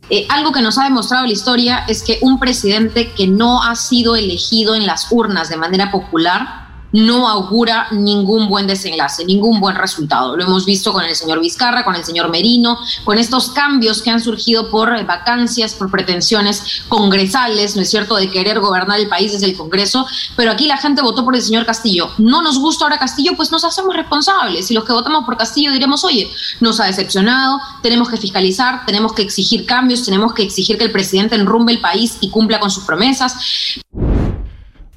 Eh, 0.09 0.27
algo 0.29 0.51
que 0.51 0.61
nos 0.61 0.77
ha 0.77 0.83
demostrado 0.83 1.25
la 1.25 1.31
historia 1.31 1.85
es 1.87 2.03
que 2.03 2.19
un 2.21 2.39
presidente 2.39 3.11
que 3.13 3.27
no 3.27 3.63
ha 3.63 3.75
sido 3.75 4.15
elegido 4.15 4.75
en 4.75 4.85
las 4.85 5.07
urnas 5.11 5.49
de 5.49 5.57
manera 5.57 5.91
popular 5.91 6.62
no 6.93 7.27
augura 7.27 7.87
ningún 7.91 8.47
buen 8.47 8.67
desenlace, 8.67 9.25
ningún 9.25 9.59
buen 9.59 9.75
resultado. 9.75 10.37
Lo 10.37 10.43
hemos 10.43 10.65
visto 10.65 10.93
con 10.93 11.03
el 11.03 11.15
señor 11.15 11.39
Vizcarra, 11.39 11.83
con 11.83 11.95
el 11.95 12.05
señor 12.05 12.29
Merino, 12.29 12.79
con 13.03 13.17
estos 13.17 13.49
cambios 13.49 14.01
que 14.01 14.11
han 14.11 14.21
surgido 14.21 14.69
por 14.69 14.95
eh, 14.95 15.03
vacancias, 15.03 15.73
por 15.73 15.91
pretensiones 15.91 16.83
congresales, 16.87 17.75
¿no 17.75 17.81
es 17.81 17.89
cierto?, 17.89 18.15
de 18.15 18.29
querer 18.29 18.59
gobernar 18.59 18.99
el 18.99 19.09
país 19.09 19.33
desde 19.33 19.47
el 19.47 19.57
Congreso, 19.57 20.05
pero 20.35 20.51
aquí 20.51 20.67
la 20.67 20.77
gente 20.77 21.01
votó 21.01 21.25
por 21.25 21.35
el 21.35 21.41
señor 21.41 21.65
Castillo. 21.65 22.11
No 22.17 22.41
nos 22.41 22.59
gusta 22.59 22.85
ahora 22.85 22.99
Castillo, 22.99 23.33
pues 23.35 23.51
nos 23.51 23.63
hacemos 23.63 23.95
responsables. 23.95 24.69
Y 24.69 24.73
los 24.73 24.83
que 24.83 24.93
votamos 24.93 25.25
por 25.25 25.37
Castillo 25.37 25.71
diremos, 25.71 26.03
oye, 26.03 26.31
nos 26.59 26.79
ha 26.79 26.85
decepcionado, 26.85 27.59
tenemos 27.81 28.09
que 28.09 28.17
fiscalizar, 28.17 28.85
tenemos 28.85 29.13
que 29.13 29.23
exigir 29.23 29.65
cambios, 29.65 30.05
tenemos 30.05 30.33
que 30.33 30.43
exigir 30.43 30.77
que 30.77 30.85
el 30.85 30.91
presidente 30.91 31.35
enrumbe 31.35 31.73
el 31.73 31.81
país 31.81 32.17
y 32.21 32.29
cumpla 32.29 32.59
con 32.59 32.69
sus 32.69 32.83
promesas. 32.83 33.35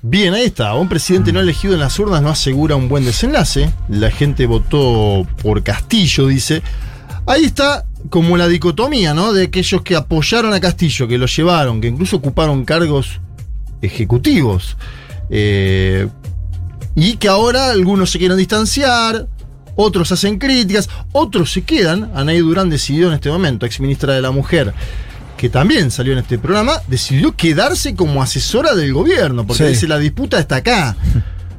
Bien, 0.08 0.34
ahí 0.34 0.44
está. 0.44 0.72
Un 0.74 0.88
presidente 0.88 1.32
no 1.32 1.40
elegido 1.40 1.74
en 1.74 1.80
las 1.80 1.98
urnas 1.98 2.22
no 2.22 2.28
asegura 2.28 2.76
un 2.76 2.88
buen 2.88 3.04
desenlace. 3.04 3.72
La 3.88 4.08
gente 4.12 4.46
votó 4.46 5.26
por 5.42 5.64
Castillo, 5.64 6.28
dice. 6.28 6.62
Ahí 7.26 7.42
está 7.42 7.86
como 8.08 8.36
la 8.36 8.46
dicotomía, 8.46 9.14
¿no? 9.14 9.32
De 9.32 9.46
aquellos 9.46 9.82
que 9.82 9.96
apoyaron 9.96 10.52
a 10.52 10.60
Castillo, 10.60 11.08
que 11.08 11.18
lo 11.18 11.26
llevaron, 11.26 11.80
que 11.80 11.88
incluso 11.88 12.18
ocuparon 12.18 12.64
cargos 12.64 13.20
ejecutivos. 13.82 14.76
Eh, 15.28 16.06
y 16.94 17.16
que 17.16 17.26
ahora 17.26 17.72
algunos 17.72 18.12
se 18.12 18.20
quieren 18.20 18.36
distanciar, 18.36 19.26
otros 19.74 20.12
hacen 20.12 20.38
críticas, 20.38 20.88
otros 21.10 21.50
se 21.50 21.62
quedan. 21.62 22.12
Anaí 22.14 22.38
Durán 22.38 22.70
decidió 22.70 23.08
en 23.08 23.14
este 23.14 23.28
momento, 23.28 23.66
ex 23.66 23.80
ministra 23.80 24.14
de 24.14 24.22
la 24.22 24.30
Mujer, 24.30 24.72
que 25.36 25.48
también 25.48 25.90
salió 25.90 26.12
en 26.12 26.18
este 26.20 26.38
programa, 26.38 26.80
decidió 26.88 27.36
quedarse 27.36 27.94
como 27.94 28.22
asesora 28.22 28.74
del 28.74 28.92
gobierno, 28.92 29.46
porque 29.46 29.64
Sí. 29.64 29.70
dice 29.70 29.88
la 29.88 29.98
disputa 29.98 30.38
está 30.38 30.56
acá. 30.56 30.96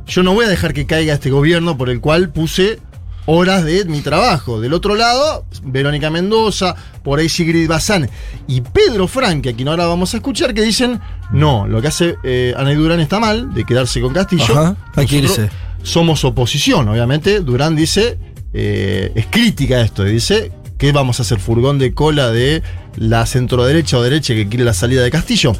Yo 0.07 0.23
no 0.23 0.33
voy 0.33 0.45
a 0.45 0.49
dejar 0.49 0.73
que 0.73 0.85
caiga 0.85 1.13
este 1.13 1.29
gobierno 1.29 1.77
por 1.77 1.89
el 1.89 1.99
cual 1.99 2.29
puse 2.29 2.79
horas 3.25 3.65
de 3.65 3.83
mi 3.85 3.99
trabajo. 4.01 4.61
Del 4.61 4.73
otro 4.73 4.95
lado, 4.95 5.43
Verónica 5.63 6.09
Mendoza, 6.09 6.75
por 7.03 7.19
ahí 7.19 7.27
Sigrid 7.27 7.67
Bazán 7.67 8.09
y 8.47 8.61
Pedro 8.61 9.07
Franque, 9.09 9.49
a 9.49 9.53
quien 9.53 9.67
ahora 9.67 9.85
vamos 9.85 10.13
a 10.13 10.17
escuchar, 10.17 10.53
que 10.53 10.61
dicen, 10.61 11.01
no, 11.31 11.67
lo 11.67 11.81
que 11.81 11.89
hace 11.89 12.15
eh, 12.23 12.53
Anaí 12.57 12.75
Durán 12.75 13.01
está 13.01 13.19
mal, 13.19 13.53
de 13.53 13.65
quedarse 13.65 13.99
con 13.99 14.13
Castillo. 14.13 14.45
Ajá, 14.57 14.75
Nosotros 14.95 15.11
irse. 15.11 15.49
Somos 15.83 16.23
oposición, 16.23 16.87
obviamente. 16.87 17.41
Durán 17.41 17.75
dice, 17.75 18.17
eh, 18.53 19.11
es 19.13 19.25
crítica 19.27 19.81
esto, 19.81 20.07
y 20.07 20.13
dice 20.13 20.51
que 20.77 20.91
vamos 20.91 21.19
a 21.19 21.23
hacer 21.23 21.39
furgón 21.39 21.79
de 21.79 21.93
cola 21.93 22.31
de 22.31 22.63
la 22.95 23.25
centroderecha 23.25 23.97
o 23.97 24.01
derecha 24.03 24.33
que 24.33 24.47
quiere 24.47 24.63
la 24.63 24.73
salida 24.73 25.03
de 25.03 25.11
Castillo. 25.11 25.53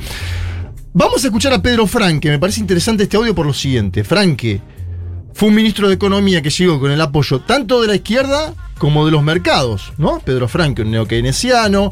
Vamos 0.94 1.24
a 1.24 1.28
escuchar 1.28 1.54
a 1.54 1.62
Pedro 1.62 1.86
Franque, 1.88 2.30
me 2.30 2.40
parece 2.40 2.60
interesante 2.60 3.04
este 3.04 3.18
audio 3.18 3.36
por 3.36 3.46
lo 3.46 3.54
siguiente. 3.54 4.04
Franque 4.04 4.62
fue 5.34 5.50
un 5.50 5.56
ministro 5.56 5.88
de 5.88 5.94
Economía 5.96 6.42
que 6.42 6.50
llegó 6.50 6.80
con 6.80 6.90
el 6.92 7.00
apoyo 7.00 7.42
tanto 7.42 7.82
de 7.82 7.88
la 7.88 7.96
izquierda 7.96 8.54
como 8.80 9.06
de 9.06 9.12
los 9.12 9.22
mercados, 9.22 9.94
¿no? 9.98 10.20
Pedro 10.20 10.48
Franque, 10.48 10.82
un 10.82 10.92
neokeynesiano, 10.92 11.92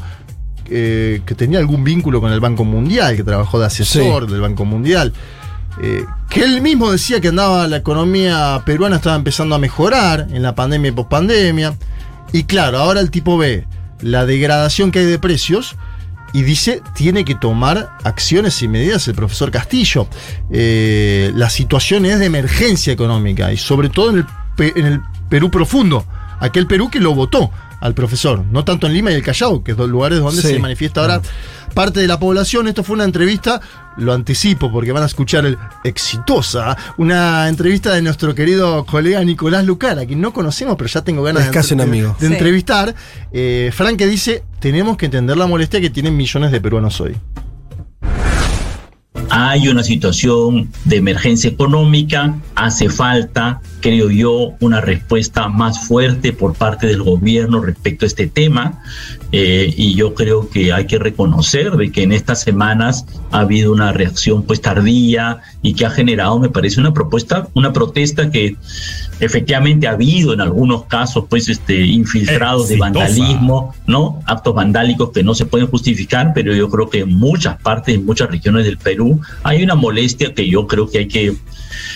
eh, 0.68 1.20
que 1.24 1.34
tenía 1.36 1.60
algún 1.60 1.84
vínculo 1.84 2.20
con 2.20 2.32
el 2.32 2.40
Banco 2.40 2.64
Mundial, 2.64 3.16
que 3.16 3.22
trabajó 3.22 3.60
de 3.60 3.66
asesor 3.66 4.28
del 4.28 4.40
Banco 4.40 4.64
Mundial. 4.64 5.12
eh, 5.82 6.04
que 6.30 6.42
él 6.42 6.62
mismo 6.62 6.90
decía 6.90 7.20
que 7.20 7.28
andaba 7.28 7.68
la 7.68 7.76
economía 7.76 8.62
peruana 8.64 8.96
estaba 8.96 9.14
empezando 9.14 9.54
a 9.54 9.58
mejorar 9.58 10.26
en 10.32 10.42
la 10.42 10.54
pandemia 10.54 10.88
y 10.88 10.92
pospandemia. 10.92 11.74
Y 12.36 12.44
claro, 12.44 12.78
ahora 12.78 13.00
el 13.00 13.10
tipo 13.10 13.38
ve 13.38 13.66
la 14.02 14.26
degradación 14.26 14.90
que 14.92 14.98
hay 14.98 15.04
de 15.06 15.18
precios 15.18 15.74
y 16.34 16.42
dice 16.42 16.82
tiene 16.94 17.24
que 17.24 17.34
tomar 17.34 17.96
acciones 18.04 18.60
y 18.62 18.68
medidas 18.68 19.08
el 19.08 19.14
profesor 19.14 19.50
Castillo. 19.50 20.06
Eh, 20.50 21.32
la 21.34 21.48
situación 21.48 22.04
es 22.04 22.18
de 22.18 22.26
emergencia 22.26 22.92
económica 22.92 23.52
y 23.52 23.56
sobre 23.56 23.88
todo 23.88 24.10
en 24.10 24.16
el, 24.18 24.72
en 24.76 24.84
el 24.86 25.00
Perú 25.30 25.50
profundo, 25.50 26.04
aquel 26.38 26.66
Perú 26.66 26.90
que 26.90 27.00
lo 27.00 27.14
votó 27.14 27.50
al 27.80 27.94
profesor, 27.94 28.44
no 28.50 28.64
tanto 28.64 28.86
en 28.86 28.92
Lima 28.92 29.10
y 29.12 29.14
el 29.14 29.22
Callao, 29.22 29.64
que 29.64 29.70
es 29.72 29.76
dos 29.78 29.88
lugares 29.88 30.18
donde 30.18 30.42
Sí. 30.42 30.48
se 30.48 30.58
manifiesta 30.58 31.00
ahora 31.00 31.22
parte 31.74 32.00
de 32.00 32.06
la 32.06 32.18
población. 32.18 32.68
Esto 32.68 32.82
fue 32.82 32.94
una 32.96 33.04
entrevista, 33.04 33.60
lo 33.98 34.12
anticipo 34.12 34.70
porque 34.70 34.92
van 34.92 35.02
a 35.02 35.06
escuchar 35.06 35.46
el 35.46 35.58
exitosa, 35.84 36.76
una 36.98 37.48
entrevista 37.48 37.92
de 37.94 38.02
nuestro 38.02 38.34
querido 38.34 38.84
colega 38.84 39.22
Nicolás 39.24 39.64
Lucara, 39.64 40.02
a 40.02 40.06
quien 40.06 40.20
no 40.20 40.32
conocemos, 40.32 40.76
pero 40.76 40.88
ya 40.88 41.02
tengo 41.02 41.22
ganas 41.22 41.42
Es 41.44 41.48
de, 41.50 41.54
casi 41.54 41.74
un 41.74 41.78
de- 41.78 41.84
amigo. 41.84 42.16
de 42.20 42.26
Sí. 42.26 42.32
entrevistar. 42.32 42.94
Eh, 43.32 43.70
Frank 43.74 43.96
que 43.96 44.06
dice, 44.06 44.44
tenemos 44.60 44.96
que 44.96 45.06
entender 45.06 45.36
la 45.36 45.46
molestia 45.46 45.80
que 45.80 45.90
tienen 45.90 46.16
millones 46.16 46.52
de 46.52 46.60
peruanos 46.60 47.00
hoy. 47.00 47.16
Hay 49.30 49.68
una 49.68 49.82
situación 49.82 50.70
de 50.84 50.96
emergencia 50.96 51.50
económica, 51.50 52.34
hace 52.54 52.88
falta, 52.88 53.60
creo 53.86 54.10
yo, 54.10 54.54
una 54.58 54.80
respuesta 54.80 55.46
más 55.46 55.86
fuerte 55.86 56.32
por 56.32 56.54
parte 56.54 56.88
del 56.88 57.04
gobierno 57.04 57.60
respecto 57.60 58.04
a 58.04 58.08
este 58.08 58.26
tema 58.26 58.82
eh, 59.30 59.72
y 59.76 59.94
yo 59.94 60.12
creo 60.12 60.50
que 60.50 60.72
hay 60.72 60.86
que 60.88 60.98
reconocer 60.98 61.70
de 61.76 61.92
que 61.92 62.02
en 62.02 62.10
estas 62.10 62.40
semanas 62.40 63.06
ha 63.30 63.42
habido 63.42 63.70
una 63.70 63.92
reacción 63.92 64.42
pues 64.42 64.60
tardía 64.60 65.38
y 65.62 65.74
que 65.74 65.86
ha 65.86 65.90
generado, 65.90 66.40
me 66.40 66.48
parece, 66.48 66.80
una 66.80 66.92
propuesta, 66.92 67.46
una 67.54 67.72
protesta 67.72 68.28
que 68.32 68.56
efectivamente 69.20 69.86
ha 69.86 69.92
habido 69.92 70.32
en 70.32 70.40
algunos 70.40 70.86
casos 70.86 71.26
pues 71.30 71.48
este 71.48 71.86
infiltrados 71.86 72.68
de 72.68 72.78
vandalismo 72.78 73.72
¿no? 73.86 74.20
Actos 74.26 74.52
vandálicos 74.52 75.10
que 75.12 75.22
no 75.22 75.34
se 75.36 75.46
pueden 75.46 75.68
justificar, 75.68 76.32
pero 76.34 76.52
yo 76.52 76.68
creo 76.68 76.90
que 76.90 77.00
en 77.00 77.16
muchas 77.16 77.56
partes, 77.60 77.94
en 77.94 78.04
muchas 78.04 78.30
regiones 78.30 78.64
del 78.64 78.78
Perú, 78.78 79.20
hay 79.44 79.62
una 79.62 79.76
molestia 79.76 80.34
que 80.34 80.48
yo 80.48 80.66
creo 80.66 80.90
que 80.90 80.98
hay 80.98 81.08
que 81.08 81.36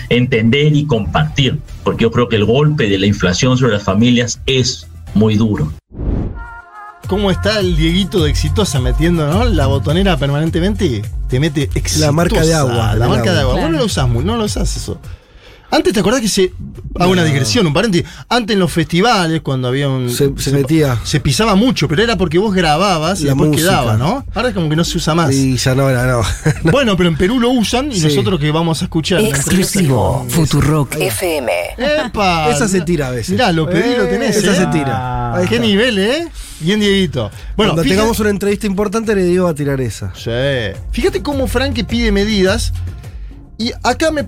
entender 0.08 0.74
y 0.74 0.86
compartir, 0.86 1.58
porque 1.84 2.02
yo 2.02 2.10
creo 2.10 2.28
que 2.28 2.36
el 2.36 2.44
golpe 2.44 2.88
de 2.88 2.98
la 2.98 3.06
inflación 3.06 3.56
sobre 3.58 3.72
las 3.74 3.82
familias 3.82 4.40
es 4.46 4.86
muy 5.14 5.36
duro. 5.36 5.72
¿Cómo 7.08 7.30
está 7.32 7.58
el 7.58 7.76
Dieguito 7.76 8.22
de 8.22 8.30
Exitosa 8.30 8.78
metiendo 8.80 9.26
¿no? 9.26 9.44
la 9.44 9.66
botonera 9.66 10.16
permanentemente? 10.16 11.02
Te 11.28 11.40
mete 11.40 11.64
Exitosa. 11.74 12.06
La 12.06 12.12
marca 12.12 12.40
de 12.42 12.54
agua, 12.54 12.94
La 12.94 13.08
marca 13.08 13.32
de 13.32 13.40
agua. 13.40 13.40
agua. 13.40 13.44
Vos 13.54 13.54
Claro. 13.56 13.72
no 13.72 13.78
lo 13.78 13.84
usás 13.84 14.08
muy, 14.08 14.24
no 14.24 14.36
lo 14.36 14.44
usás 14.44 14.76
eso. 14.76 15.00
Antes, 15.70 15.92
¿te 15.92 16.00
acordás 16.00 16.20
que 16.20 16.28
se. 16.28 16.52
Hago 16.98 17.12
una 17.12 17.22
digresión, 17.24 17.66
un 17.66 17.72
paréntesis. 17.72 18.06
Antes 18.28 18.54
en 18.54 18.60
los 18.60 18.72
festivales, 18.72 19.40
cuando 19.42 19.68
había 19.68 19.88
un. 19.88 20.10
Se- 20.10 20.32
se 20.36 20.50
metía. 20.50 20.98
Se 21.04 21.20
pisaba 21.20 21.54
mucho, 21.54 21.86
pero 21.86 22.02
era 22.02 22.16
porque 22.16 22.38
vos 22.38 22.52
grababas 22.52 23.20
y 23.20 23.24
La 23.24 23.30
después 23.30 23.50
música. 23.50 23.68
quedaba, 23.70 23.96
¿no? 23.96 24.24
Ahora 24.34 24.48
es 24.48 24.54
como 24.54 24.68
que 24.68 24.74
no 24.76 24.84
se 24.84 24.98
usa 24.98 25.14
más. 25.14 25.32
Y 25.32 25.56
ya 25.56 25.74
no 25.74 25.88
era, 25.88 26.06
no. 26.06 26.22
Bueno, 26.72 26.96
pero 26.96 27.08
en 27.08 27.16
Perú 27.16 27.38
lo 27.38 27.50
usan 27.50 27.92
y 27.92 28.00
Sí. 28.00 28.08
nosotros 28.08 28.40
que 28.40 28.50
vamos 28.50 28.82
a 28.82 28.86
escuchar. 28.86 29.20
Exclusivo. 29.20 30.26
Futurock 30.28 30.96
FM. 30.96 31.52
¡Epa! 32.06 32.50
Esa 32.50 32.66
se 32.68 32.80
tira 32.80 33.08
a 33.08 33.10
veces. 33.10 33.30
Mirá, 33.30 33.52
lo 33.52 33.68
pedí, 33.68 33.96
lo 33.96 34.06
tenés. 34.08 34.36
Esa 34.36 34.52
¿eh? 34.52 34.56
se 34.56 34.66
tira. 34.66 35.34
Ahí 35.36 35.46
¿Qué 35.48 35.54
está. 35.56 35.66
nivel, 35.66 35.98
eh? 35.98 36.28
Bien, 36.60 36.80
Dieguito. 36.80 37.30
Bueno, 37.56 37.72
Cuando 37.72 37.82
fíjate- 37.84 37.88
tengamos 37.96 38.20
una 38.20 38.30
entrevista 38.30 38.66
importante, 38.66 39.14
le 39.14 39.22
digo 39.24 39.46
a 39.46 39.54
tirar 39.54 39.80
esa. 39.80 40.12
Sí. 40.14 40.76
Fíjate 40.90 41.22
cómo 41.22 41.46
Franque 41.46 41.84
pide 41.84 42.10
medidas. 42.12 42.72
Y 43.56 43.72
acá 43.82 44.10
me. 44.10 44.26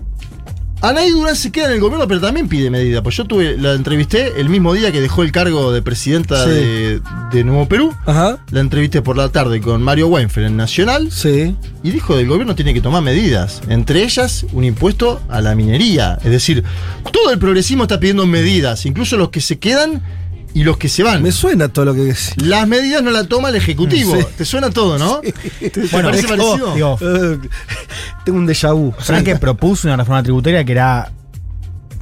Anaí 0.83 1.11
Durán 1.11 1.35
se 1.37 1.49
queda 1.49 1.67
en 1.67 1.71
el 1.75 1.79
gobierno, 1.79 2.07
pero 2.09 2.19
también 2.19 2.49
pide 2.49 2.69
medidas. 2.69 3.01
Pues 3.01 3.15
yo 3.15 3.23
tuve, 3.23 3.57
la 3.57 3.73
entrevisté 3.73 4.39
el 4.41 4.49
mismo 4.49 4.73
día 4.73 4.91
que 4.91 4.99
dejó 4.99 5.23
el 5.23 5.31
cargo 5.31 5.71
de 5.71 5.81
presidenta 5.81 6.43
Sí. 6.43 6.49
de, 6.49 7.01
de 7.31 7.43
Nuevo 7.45 7.69
Perú. 7.69 7.93
Ajá. 8.05 8.39
La 8.51 8.59
entrevisté 8.59 9.01
por 9.01 9.15
la 9.15 9.29
tarde 9.29 9.61
con 9.61 9.81
Mario 9.81 10.09
Weinfeld 10.09 10.47
en 10.47 10.57
Nacional. 10.57 11.09
Sí. 11.09 11.55
Y 11.83 11.91
dijo 11.91 12.15
que 12.15 12.19
el 12.21 12.27
gobierno 12.27 12.53
tiene 12.53 12.73
que 12.73 12.81
tomar 12.81 13.01
medidas. 13.01 13.61
Entre 13.69 14.03
ellas, 14.03 14.45
un 14.51 14.65
impuesto 14.65 15.21
a 15.29 15.39
la 15.39 15.55
minería. 15.55 16.19
Es 16.21 16.31
decir, 16.31 16.65
todo 17.13 17.31
el 17.31 17.39
progresismo 17.39 17.83
está 17.83 17.97
pidiendo 17.99 18.25
medidas, 18.27 18.85
incluso 18.85 19.15
los 19.15 19.29
que 19.29 19.39
se 19.39 19.59
quedan 19.59 20.03
y 20.53 20.63
los 20.63 20.77
que 20.77 20.87
se 20.89 21.03
van. 21.03 21.21
Me 21.23 21.31
suena 21.31 21.69
todo 21.69 21.85
lo 21.85 21.93
que 21.93 22.01
decís. 22.01 22.33
Las 22.37 22.67
medidas 22.67 23.01
no 23.03 23.11
las 23.11 23.27
toma 23.27 23.49
el 23.49 23.55
Ejecutivo. 23.55 24.15
Sí. 24.19 24.25
Te 24.37 24.45
suena 24.45 24.69
todo, 24.69 24.97
¿no? 24.99 25.19
¿Te, 25.21 25.69
te 25.69 25.81
Bueno, 25.87 26.09
parece 26.09 26.27
parecido? 26.27 26.73
digo, 26.75 26.97
tengo 28.25 28.37
un 28.37 28.47
déjà 28.47 28.73
vu. 28.73 28.93
Franke 28.97 29.35
propuso 29.37 29.87
una 29.87 29.97
reforma 29.97 30.21
tributaria 30.23 30.63
que 30.63 30.71
era, 30.71 31.11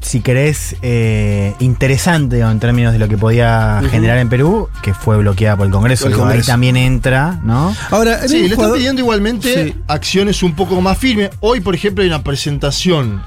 si 0.01 0.21
querés, 0.21 0.75
eh, 0.81 1.53
interesante 1.59 2.37
digo, 2.37 2.49
en 2.49 2.59
términos 2.59 2.91
de 2.93 2.99
lo 2.99 3.07
que 3.07 3.17
podía 3.17 3.81
generar 3.89 4.17
en 4.17 4.29
Perú, 4.29 4.67
que 4.81 4.93
fue 4.93 5.17
bloqueada 5.17 5.55
por 5.57 5.65
el 5.67 5.71
Congreso. 5.71 6.05
El 6.07 6.13
Digo, 6.13 6.23
Ahí 6.23 6.29
Congreso. 6.29 6.47
también 6.51 6.75
entra, 6.77 7.39
¿no? 7.43 7.73
Ahora, 7.91 8.27
Sí, 8.27 8.39
le 8.47 8.53
están 8.55 8.73
pidiendo 8.73 9.01
igualmente 9.01 9.65
Sí. 9.65 9.75
acciones 9.87 10.43
un 10.43 10.55
poco 10.55 10.81
más 10.81 10.97
firmes. 10.97 11.29
Hoy, 11.39 11.61
por 11.61 11.75
ejemplo, 11.75 12.01
hay 12.03 12.09
una 12.09 12.23
presentación 12.23 13.21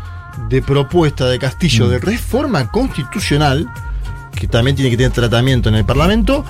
de 0.48 0.60
propuesta 0.62 1.26
de 1.26 1.38
Castillo 1.38 1.86
Mm. 1.86 1.90
de 1.90 1.98
reforma 2.00 2.70
constitucional, 2.70 3.68
que 4.34 4.46
también 4.48 4.76
tiene 4.76 4.90
que 4.90 4.96
tener 4.96 5.12
tratamiento 5.12 5.68
en 5.68 5.74
el 5.76 5.84
Parlamento, 5.84 6.44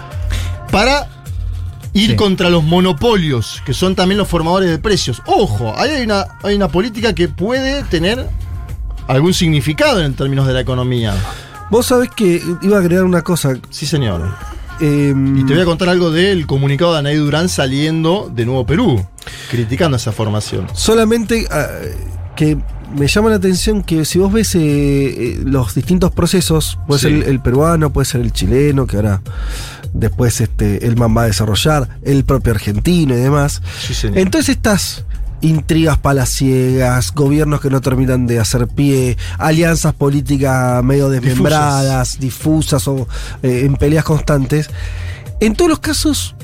para 0.70 1.08
ir 1.92 2.10
Sí. 2.10 2.16
contra 2.16 2.50
los 2.50 2.64
monopolios, 2.64 3.62
que 3.64 3.72
son 3.74 3.94
también 3.94 4.18
los 4.18 4.26
formadores 4.28 4.68
de 4.70 4.78
precios. 4.78 5.22
Ojo, 5.26 5.72
ahí 5.76 5.90
hay 5.90 6.02
una, 6.04 6.26
hay 6.42 6.56
una 6.56 6.68
política 6.68 7.12
que 7.14 7.28
puede 7.28 7.84
tener 7.84 8.28
algún 9.06 9.32
significado 9.34 10.02
en 10.02 10.14
términos 10.14 10.46
de 10.46 10.54
la 10.54 10.60
economía. 10.60 11.14
Vos 11.70 11.86
sabés 11.86 12.10
que 12.10 12.42
iba 12.62 12.76
a 12.76 12.80
agregar 12.80 13.04
una 13.04 13.22
cosa. 13.22 13.54
Sí, 13.70 13.86
señor. 13.86 14.34
eh, 14.80 15.14
Y 15.16 15.44
te 15.46 15.52
voy 15.54 15.62
a 15.62 15.64
contar 15.64 15.88
algo 15.88 16.10
del 16.10 16.46
comunicado 16.48 16.94
de 16.94 16.98
Anaí 16.98 17.14
Durán 17.16 17.48
saliendo 17.48 18.28
de 18.34 18.44
Nuevo 18.44 18.66
Perú, 18.66 19.06
criticando 19.50 19.96
esa 19.96 20.10
formación. 20.10 20.66
Solamente 20.74 21.46
ah, 21.50 21.68
que 22.36 22.58
me 22.96 23.06
llama 23.08 23.30
la 23.30 23.36
atención 23.36 23.82
que 23.82 24.04
si 24.04 24.18
vos 24.18 24.32
ves 24.32 24.54
eh, 24.54 24.60
eh, 24.62 25.40
los 25.44 25.74
distintos 25.74 26.10
procesos, 26.12 26.78
puede 26.86 27.00
Sí. 27.00 27.08
ser 27.08 27.12
el, 27.14 27.22
el 27.24 27.40
peruano, 27.40 27.92
puede 27.92 28.04
ser 28.06 28.20
el 28.20 28.32
chileno, 28.32 28.86
que 28.86 28.96
ahora 28.96 29.20
después 29.92 30.40
este, 30.40 30.86
el 30.86 30.96
man 30.96 31.16
va 31.16 31.22
a 31.22 31.26
desarrollar, 31.26 31.88
el 32.02 32.24
propio 32.24 32.52
argentino 32.52 33.14
y 33.14 33.18
demás. 33.20 33.62
Sí, 33.80 33.94
señor. 33.94 34.18
Entonces 34.18 34.56
estas 34.56 35.04
intrigas 35.40 35.98
palaciegas, 35.98 37.12
gobiernos 37.12 37.60
que 37.60 37.68
no 37.70 37.80
terminan 37.80 38.26
de 38.26 38.38
hacer 38.40 38.66
pie, 38.68 39.16
alianzas 39.38 39.92
políticas 39.94 40.82
medio 40.82 41.10
desmembradas, 41.10 42.18
difusas, 42.18 42.86
o 42.88 43.06
eh, 43.42 43.62
en 43.64 43.76
peleas 43.76 44.04
constantes, 44.04 44.70
en 45.40 45.54
todos 45.54 45.68
los 45.68 45.80
casos 45.80 46.34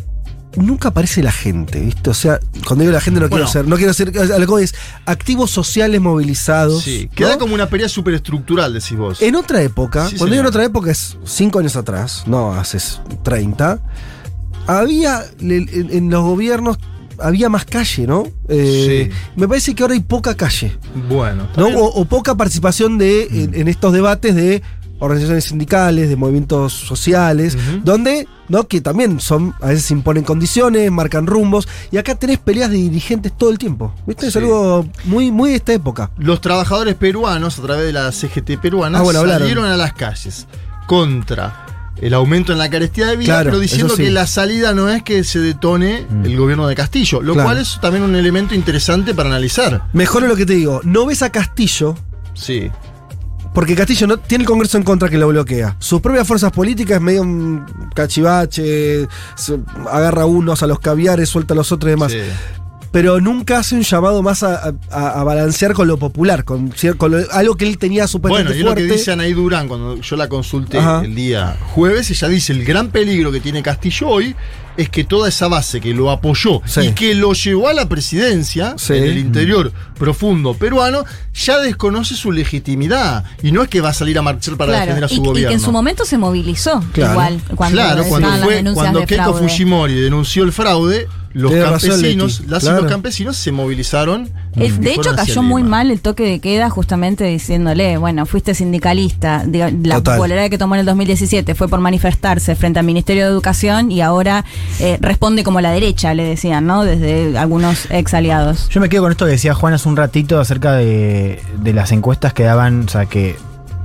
nunca 0.57 0.89
aparece 0.89 1.23
la 1.23 1.33
gente, 1.33 1.81
¿viste? 1.81 2.11
O 2.11 2.15
sea, 2.15 2.41
cuando 2.67 2.83
digo 2.83 2.93
la 2.93 3.01
gente 3.01 3.21
no 3.21 3.29
Bueno. 3.29 3.47
quiero 3.47 3.53
ser, 3.53 3.69
no 3.69 3.77
quiero 3.77 3.93
ser 3.95 4.33
algo 4.33 4.59
es 4.59 4.75
activos 5.07 5.51
sociales 5.51 6.01
movilizados. 6.01 6.83
Sí, 6.83 7.07
¿no? 7.11 7.15
queda 7.15 7.39
como 7.39 7.55
una 7.55 7.69
pelea 7.69 7.89
superestructural, 7.89 8.73
decís 8.75 8.97
vos. 8.97 9.23
En 9.23 9.37
otra 9.37 9.63
época, 9.63 10.09
Sí, 10.09 10.17
cuando 10.17 10.35
digo 10.35 10.41
en 10.43 10.47
otra 10.49 10.65
época 10.65 10.91
es 10.91 11.17
cinco 11.25 11.59
años 11.61 11.77
atrás, 11.77 12.25
no 12.27 12.53
hace 12.53 12.79
30, 13.23 13.81
había 14.67 15.25
en, 15.41 16.11
los 16.11 16.23
gobiernos 16.23 16.79
había 17.23 17.51
más 17.51 17.67
calle, 17.67 18.07
¿no? 18.07 18.27
Eh, 18.49 19.11
Me 19.37 19.47
parece 19.47 19.75
que 19.75 19.83
ahora 19.83 19.93
hay 19.95 20.01
poca 20.01 20.35
calle, 20.35 20.77
Bueno, 21.09 21.49
¿no? 21.57 21.67
O, 21.69 22.01
o 22.01 22.05
poca 22.07 22.35
participación 22.35 22.97
de 22.97 23.25
en, 23.25 23.55
en 23.55 23.69
estos 23.69 23.93
debates 23.93 24.35
de 24.35 24.63
organizaciones 25.01 25.45
sindicales, 25.45 26.09
de 26.09 26.17
movimientos 26.17 26.73
sociales, 26.73 27.57
donde, 27.85 28.29
¿no? 28.49 28.69
Que 28.69 28.81
también 28.81 29.19
son, 29.21 29.55
a 29.61 29.69
veces 29.69 29.91
imponen 29.91 30.23
condiciones, 30.25 30.91
marcan 30.93 31.27
rumbos, 31.27 31.67
y 31.91 31.97
acá 31.97 32.15
tenés 32.15 32.39
peleas 32.39 32.71
de 32.71 32.77
dirigentes 32.77 33.33
todo 33.37 33.51
el 33.51 33.59
tiempo. 33.59 33.93
¿Viste? 34.07 34.29
Es 34.29 34.37
algo 34.37 34.87
muy, 35.05 35.31
muy 35.33 35.51
de 35.51 35.57
esta 35.57 35.73
época. 35.73 36.11
Los 36.19 36.41
trabajadores 36.41 36.95
peruanos, 36.95 37.59
a 37.59 37.63
través 37.63 37.87
de 37.87 37.93
la 37.93 38.13
CGT 38.13 38.59
peruana, 38.61 38.99
Ah, 38.99 39.03
bueno, 39.03 39.27
salieron 39.27 39.65
a 39.65 39.77
las 39.77 39.93
calles 39.95 40.47
contra 40.87 41.67
el 42.01 42.15
aumento 42.15 42.53
en 42.53 42.59
la 42.59 42.71
carestía 42.71 43.07
de 43.07 43.17
vida, 43.17 43.35
Claro, 43.35 43.51
pero 43.51 43.59
diciendo 43.61 43.95
sí. 43.95 44.05
que 44.05 44.11
la 44.11 44.27
salida 44.27 44.73
no 44.73 44.89
es 44.89 45.03
que 45.03 45.23
se 45.23 45.39
detone 45.39 46.07
Mm. 46.09 46.25
el 46.25 46.37
gobierno 46.37 46.67
de 46.67 46.75
Castillo, 46.75 47.21
lo 47.21 47.35
Claro. 47.35 47.49
cual 47.49 47.59
es 47.59 47.79
también 47.81 48.05
un 48.05 48.17
elemento 48.17 48.55
interesante 48.55 49.15
para 49.15 49.29
analizar. 49.29 49.85
Mejor 49.93 50.23
lo 50.23 50.35
que 50.35 50.47
te 50.47 50.55
digo, 50.55 50.81
no 50.85 51.05
ves 51.07 51.23
a 51.23 51.31
Castillo 51.31 51.97
Sí. 52.33 52.71
Porque 53.55 53.75
Castillo 53.75 54.07
no 54.07 54.17
tiene 54.19 54.43
el 54.45 54.49
Congreso 54.49 54.77
en 54.79 54.85
contra 54.85 55.09
que 55.09 55.19
lo 55.19 55.27
bloquea. 55.29 55.75
Sus 55.81 56.01
propias 56.01 56.27
fuerzas 56.27 56.53
políticas, 56.53 57.01
medio 57.01 57.23
un 57.23 57.65
cachivache, 57.95 59.09
agarra 59.91 60.27
unos 60.27 60.63
a 60.63 60.67
los 60.67 60.79
caviares, 60.81 61.29
suelta 61.29 61.55
a 61.55 61.57
los 61.57 61.73
otros 61.73 61.89
y 61.89 61.91
demás. 61.93 62.13
sí. 62.13 62.19
Pero 62.93 63.21
nunca 63.21 63.59
hace 63.61 63.77
un 63.77 63.83
llamado 63.83 64.21
más 64.21 64.43
a, 64.43 64.75
a- 64.91 65.21
a 65.21 65.23
balancear 65.23 65.75
con 65.75 65.87
lo 65.87 65.97
popular, 65.97 66.43
con, 66.43 66.73
con 66.99 67.13
lo- 67.13 67.31
algo 67.31 67.55
que 67.57 67.65
él 67.69 67.79
tenía 67.79 68.03
Bueno, 68.03 68.09
supuestamente 68.09 68.57
y 68.57 68.59
es 68.59 68.65
lo 68.65 68.75
que 68.75 68.81
fuerte. 68.81 68.95
dice 68.99 69.13
Anaí 69.13 69.33
Durán 69.33 69.69
cuando 69.69 70.01
yo 70.01 70.17
la 70.17 70.29
consulté 70.29 70.79
Ajá. 70.79 71.03
el 71.05 71.15
día 71.15 71.57
jueves. 71.73 72.11
Ella 72.11 72.27
dice: 72.27 72.53
el 72.53 72.65
gran 72.65 72.89
peligro 72.89 73.31
que 73.31 73.39
tiene 73.39 73.63
Castillo 73.63 74.09
hoy 74.09 74.35
es 74.77 74.89
que 74.89 75.05
toda 75.05 75.29
esa 75.29 75.49
base 75.49 75.81
que 75.81 75.93
lo 75.93 76.11
apoyó 76.11 76.63
Sí. 76.65 76.81
y 76.81 76.93
que 76.93 77.15
lo 77.15 77.33
llevó 77.33 77.69
a 77.69 77.75
la 77.75 77.89
presidencia 77.89 78.75
Sí. 78.79 78.95
en 78.95 79.05
el 79.05 79.19
interior 79.19 79.73
profundo 79.99 80.55
peruano 80.55 81.05
ya 81.35 81.59
desconoce 81.59 82.15
su 82.17 82.33
legitimidad. 82.33 83.25
Y 83.43 83.53
no 83.53 83.63
es 83.63 83.69
que 83.69 83.81
va 83.81 83.91
a 83.91 83.95
salir 83.95 84.19
a 84.19 84.23
marchar 84.23 84.57
para 84.57 84.73
Claro, 84.73 84.87
defender 84.87 85.05
a 85.05 85.09
su 85.09 85.15
y, 85.15 85.19
y 85.19 85.21
gobierno. 85.27 85.49
que 85.49 85.55
en 85.55 85.61
su 85.61 85.73
momento 85.73 86.05
se 86.05 86.19
movilizó 86.19 86.83
Claro. 86.93 87.13
igual 87.13 87.41
cuando 87.55 87.77
claro, 87.77 88.05
cuando, 88.05 88.29
fue, 88.45 88.65
cuando 88.75 89.07
Keiko 89.07 89.25
fraude. 89.25 89.49
Fujimori 89.49 89.95
denunció 90.01 90.45
el 90.45 90.53
fraude, 90.53 91.07
los 91.33 91.51
Tiene 91.53 91.65
campesinos, 91.67 92.43
las 92.49 92.63
y 92.63 92.67
claro. 92.67 92.83
los 92.83 92.91
campesinos 92.91 93.37
se 93.37 93.53
movilizaron. 93.53 94.31
De 94.55 94.93
hecho, 94.95 95.15
cayó 95.15 95.43
muy 95.43 95.63
mal 95.63 95.91
el 95.91 96.01
toque 96.01 96.25
de 96.25 96.41
queda 96.41 96.71
justamente 96.71 97.25
diciéndole, 97.25 97.97
bueno, 97.99 98.27
fuiste 98.27 98.55
sindicalista, 98.55 99.45
la 99.47 99.71
Total. 99.97 100.03
popularidad 100.03 100.51
que 100.51 100.59
tomó 100.59 100.75
en 100.75 100.81
el 100.81 100.87
2017 100.87 101.55
fue 101.55 101.69
por 101.69 101.81
manifestarse 101.81 102.55
frente 102.57 102.79
al 102.79 102.85
Ministerio 102.85 103.25
de 103.25 103.31
Educación 103.31 103.93
y 103.93 104.01
ahora 104.01 104.45
eh, 104.81 104.99
responde 105.01 105.45
como 105.45 105.61
la 105.61 105.71
derecha, 105.71 106.15
le 106.15 106.25
decían, 106.25 106.67
¿no? 106.67 106.85
Desde 106.85 107.39
algunos 107.39 107.87
ex 107.91 108.13
aliados. 108.15 108.69
Yo 108.71 108.81
me 108.81 108.89
quedo 108.89 109.03
con 109.03 109.13
esto 109.13 109.25
que 109.25 109.33
decía 109.33 109.55
Juan 109.55 109.75
hace 109.75 109.89
un 109.89 109.97
ratito 109.97 110.41
acerca 110.41 110.73
de, 110.73 111.41
de 111.63 111.73
las 111.73 111.93
encuestas 111.93 112.33
que 112.33 112.43
daban, 112.43 112.85
o 112.87 112.89
sea, 112.89 113.07
que 113.07 113.37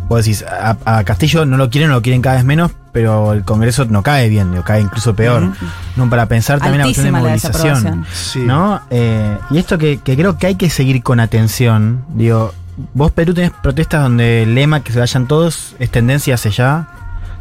vos 0.10 0.26
decís, 0.26 0.44
a, 0.44 0.78
a 0.86 1.04
Castillo 1.04 1.46
no 1.46 1.58
lo 1.58 1.70
quieren, 1.70 1.90
no 1.90 1.96
lo 1.96 2.02
quieren 2.02 2.22
cada 2.22 2.36
vez 2.38 2.46
menos, 2.46 2.72
pero 2.96 3.34
el 3.34 3.44
Congreso 3.44 3.84
no 3.84 4.02
cae 4.04 4.30
bien, 4.30 4.52
digo, 4.52 4.64
cae 4.64 4.80
incluso 4.80 5.14
peor. 5.14 5.52
No, 5.98 6.10
para 6.10 6.28
pensar 6.28 6.60
también 6.60 6.78
la 6.78 6.86
cuestión 6.86 7.12
de 7.12 7.18
Altísima 7.18 7.52
la 7.60 7.60
movilización. 7.60 8.06
Sí. 8.14 8.40
¿No? 8.40 8.80
Eh, 8.90 9.38
y 9.52 9.58
esto 9.58 9.78
que, 9.78 9.98
que 9.98 10.16
creo 10.16 10.38
que 10.38 10.48
hay 10.48 10.56
que 10.56 10.70
seguir 10.70 11.04
con 11.04 11.20
atención, 11.20 12.06
digo, 12.14 12.54
vos 12.94 13.12
Perú 13.12 13.34
tenés 13.34 13.52
protestas 13.52 14.02
donde 14.02 14.44
el 14.44 14.56
lema 14.56 14.80
que 14.80 14.94
se 14.94 15.00
vayan 15.02 15.28
todos 15.28 15.76
es 15.78 15.92
tendencia 15.92 16.36
hace 16.36 16.52
ya 16.52 16.88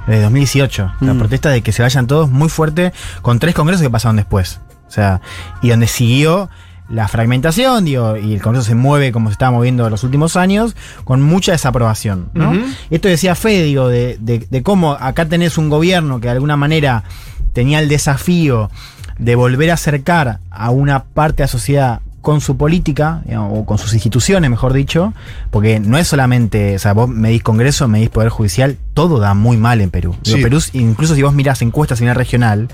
desde 0.09 0.23
2018. 0.23 0.93
La 0.99 1.15
Mm. 1.15 1.19
protesta 1.21 1.51
de 1.51 1.63
que 1.63 1.71
se 1.71 1.83
vayan 1.83 2.09
todos 2.09 2.29
muy 2.29 2.49
fuerte 2.49 2.93
con 3.23 3.39
tres 3.39 3.55
congresos 3.55 3.81
que 3.81 3.91
pasaron 3.91 4.17
después. 4.17 4.59
O 4.89 4.91
sea, 4.91 5.21
y 5.63 5.69
donde 5.69 5.87
siguió 5.87 6.51
la 6.89 7.09
fragmentación, 7.09 7.85
digo, 7.87 8.17
y 8.17 8.35
el 8.35 8.43
Congreso 8.43 8.67
se 8.69 8.75
mueve 8.75 9.11
como 9.13 9.29
se 9.31 9.33
estaba 9.33 9.53
moviendo 9.53 9.85
en 9.87 9.91
los 9.91 10.05
últimos 10.05 10.37
años, 10.37 10.77
con 11.05 11.23
mucha 11.23 11.53
desaprobación. 11.53 12.29
¿no? 12.35 12.53
Esto 12.91 13.09
decía 13.09 13.35
Fede, 13.35 13.63
digo, 13.65 13.89
de, 13.89 14.19
de- 14.21 14.47
de 14.51 14.63
cómo 14.63 14.93
acá 14.93 15.27
tenés 15.27 15.57
un 15.59 15.71
gobierno 15.71 16.21
que 16.21 16.27
de 16.29 16.33
alguna 16.33 16.57
manera 16.57 17.05
tenía 17.53 17.79
el 17.81 17.89
desafío 17.89 18.71
de 19.19 19.35
volver 19.35 19.71
a 19.71 19.75
acercar 19.75 20.41
a 20.51 20.71
una 20.71 21.05
parte 21.05 21.37
de 21.39 21.45
la 21.45 21.49
sociedad 21.49 22.01
con 22.21 22.41
su 22.41 22.57
política, 22.57 23.23
o 23.37 23.67
con 23.67 23.77
sus 23.77 23.93
instituciones, 23.93 24.49
mejor 24.51 24.73
dicho, 24.73 25.13
porque 25.51 25.79
no 25.79 25.99
es 25.99 26.09
solamente, 26.09 26.75
o 26.75 26.79
sea, 26.79 26.95
vos 26.95 27.07
medís 27.07 27.43
Congreso, 27.43 27.87
medís 27.87 28.09
Poder 28.09 28.31
Judicial, 28.31 28.79
todo 28.95 29.19
da 29.21 29.35
muy 29.35 29.59
mal 29.59 29.83
en 29.83 29.91
Perú. 29.91 30.17
Sí. 30.23 30.41
Perú, 30.43 30.59
incluso 30.73 31.15
si 31.15 31.23
vos 31.23 31.35
mirás 31.35 31.61
encuestas 31.61 31.99
a 31.99 32.01
nivel 32.01 32.17
regional, 32.17 32.69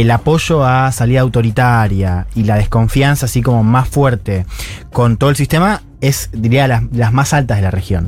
el 0.00 0.10
apoyo 0.10 0.64
a 0.64 0.92
salida 0.92 1.20
autoritaria 1.22 2.26
y 2.34 2.44
la 2.44 2.56
desconfianza 2.56 3.26
así 3.26 3.42
como 3.42 3.64
más 3.64 3.88
fuerte 3.88 4.44
con 4.92 5.16
todo 5.16 5.30
el 5.30 5.36
sistema 5.36 5.82
es, 6.00 6.28
diría, 6.32 6.68
las, 6.68 6.82
las 6.92 7.12
más 7.12 7.32
altas 7.32 7.56
de 7.56 7.62
la 7.62 7.70
región. 7.70 8.06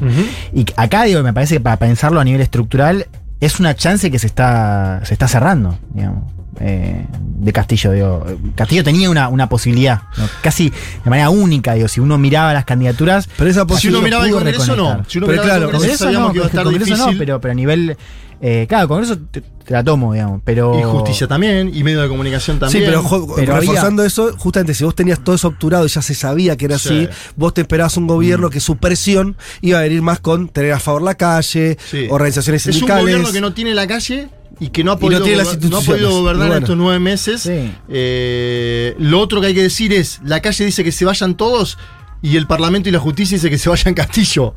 Y 0.55 0.66
acá, 0.77 1.05
digo, 1.05 1.22
me 1.22 1.33
parece 1.33 1.55
que 1.57 1.61
para 1.61 1.77
pensarlo 1.79 2.20
a 2.20 2.24
nivel 2.24 2.40
estructural, 2.42 3.07
es 3.40 3.59
una 3.61 3.74
chance 3.74 4.11
que 4.11 4.18
se 4.18 4.27
está, 4.27 5.01
se 5.05 5.14
está 5.14 5.29
cerrando, 5.29 5.79
digamos. 5.94 6.24
eh, 6.61 7.07
de 7.38 7.53
Castillo, 7.53 7.92
digo. 7.92 8.27
Castillo 8.57 8.83
tenía 8.85 9.09
una, 9.09 9.29
una 9.29 9.48
posibilidad, 9.48 10.03
¿no? 10.18 10.24
casi 10.42 10.70
de 11.05 11.09
manera 11.11 11.31
única, 11.31 11.74
digo, 11.74 11.87
si 11.88 12.01
uno 12.01 12.18
miraba 12.18 12.53
las 12.53 12.64
candidaturas. 12.64 13.29
Pero 13.38 13.48
esa 13.48 13.61
Si 13.61 13.62
uno 13.62 14.01
posibilidad 14.01 14.03
miraba 14.05 14.27
el 14.27 14.33
Congreso, 14.33 14.66
no. 14.77 14.83
reconectar. 14.85 15.07
Si 15.11 15.18
uno 15.18 15.27
Pero 15.29 15.42
miraba 15.42 15.57
el 15.57 15.62
claro, 15.62 15.79
Congreso, 15.79 16.05
no, 16.05 16.11
que 16.11 16.16
iba 16.18 16.27
a 16.27 16.33
porque 16.33 16.46
estar 16.48 16.64
Congreso 16.64 16.85
difícil. 16.94 17.12
no, 17.12 17.18
pero, 17.18 17.40
pero 17.40 17.53
a 17.53 17.55
nivel. 17.55 17.96
Eh, 18.40 18.66
claro, 18.68 18.88
Congreso 18.88 19.18
te, 19.18 19.40
te 19.40 19.72
la 19.72 19.83
tomo, 19.83 20.12
digamos. 20.12 20.40
Pero. 20.44 20.79
Y 20.79 20.83
justicia 20.83 21.27
también, 21.27 21.70
y 21.74 21.83
medio 21.83 22.01
de 22.03 22.09
comunicación 22.09 22.57
Sí, 22.57 22.61
también. 22.61 22.85
pero, 22.87 23.03
jo- 23.03 23.35
Pero 23.37 23.57
reforzando 23.57 24.05
eso, 24.05 24.33
justamente 24.37 24.74
si 24.74 24.85
vos 24.85 24.94
tenías 24.94 25.18
todo 25.22 25.35
eso 25.35 25.48
obturado 25.48 25.85
y 25.87 25.88
ya 25.88 26.03
se 26.03 26.14
sabía 26.14 26.57
que 26.57 26.66
era 26.66 26.79
Sí. 26.79 27.07
así, 27.07 27.09
vos 27.37 27.53
te 27.55 27.62
esperabas 27.62 27.96
un 27.96 28.07
gobierno 28.07 28.51
que 28.51 28.61
su 28.61 28.77
presión 28.77 29.37
iba 29.61 29.79
a 29.79 29.83
venir 29.83 30.03
más 30.03 30.20
con 30.20 30.48
tener 30.48 30.72
a 30.72 30.81
favor 30.81 31.03
la 31.03 31.14
calle, 31.16 31.77
Sí. 31.90 32.07
organizaciones 32.11 32.62
Es 32.62 32.66
un 32.68 32.72
sindicales. 32.74 33.03
gobierno 33.03 33.33
que 33.33 33.40
no 33.40 33.53
tiene 33.55 33.74
la 33.74 33.87
calle 33.87 34.29
y 34.61 34.68
que 34.70 34.83
no 34.85 34.92
ha 34.92 34.94
no 34.94 35.01
podido, 35.01 35.22
tiene 35.22 35.38
las 35.38 35.48
gober- 35.48 35.70
no 35.70 35.77
ha 35.77 35.81
instituciones. 35.81 36.03
podido 36.05 36.20
gobernar 36.20 36.46
bueno. 36.48 36.64
estos 36.64 36.77
nueve 36.77 36.98
meses. 37.01 37.40
Sí. 37.42 37.72
Eh, 37.88 38.94
lo 38.98 39.20
otro 39.20 39.40
que 39.40 39.48
hay 39.48 39.55
que 39.55 39.62
decir 39.62 39.92
es, 39.92 40.20
la 40.24 40.40
calle 40.40 40.64
dice 40.64 40.83
que 40.85 40.92
se 40.92 41.05
vayan 41.05 41.37
todos 41.37 41.77
y 42.22 42.37
el 42.37 42.46
Parlamento 42.46 42.88
y 42.88 42.92
la 42.92 42.98
justicia 42.98 43.37
dice 43.37 43.51
que 43.51 43.59
se 43.59 43.68
vayan 43.68 43.94
Castillo. 43.94 44.55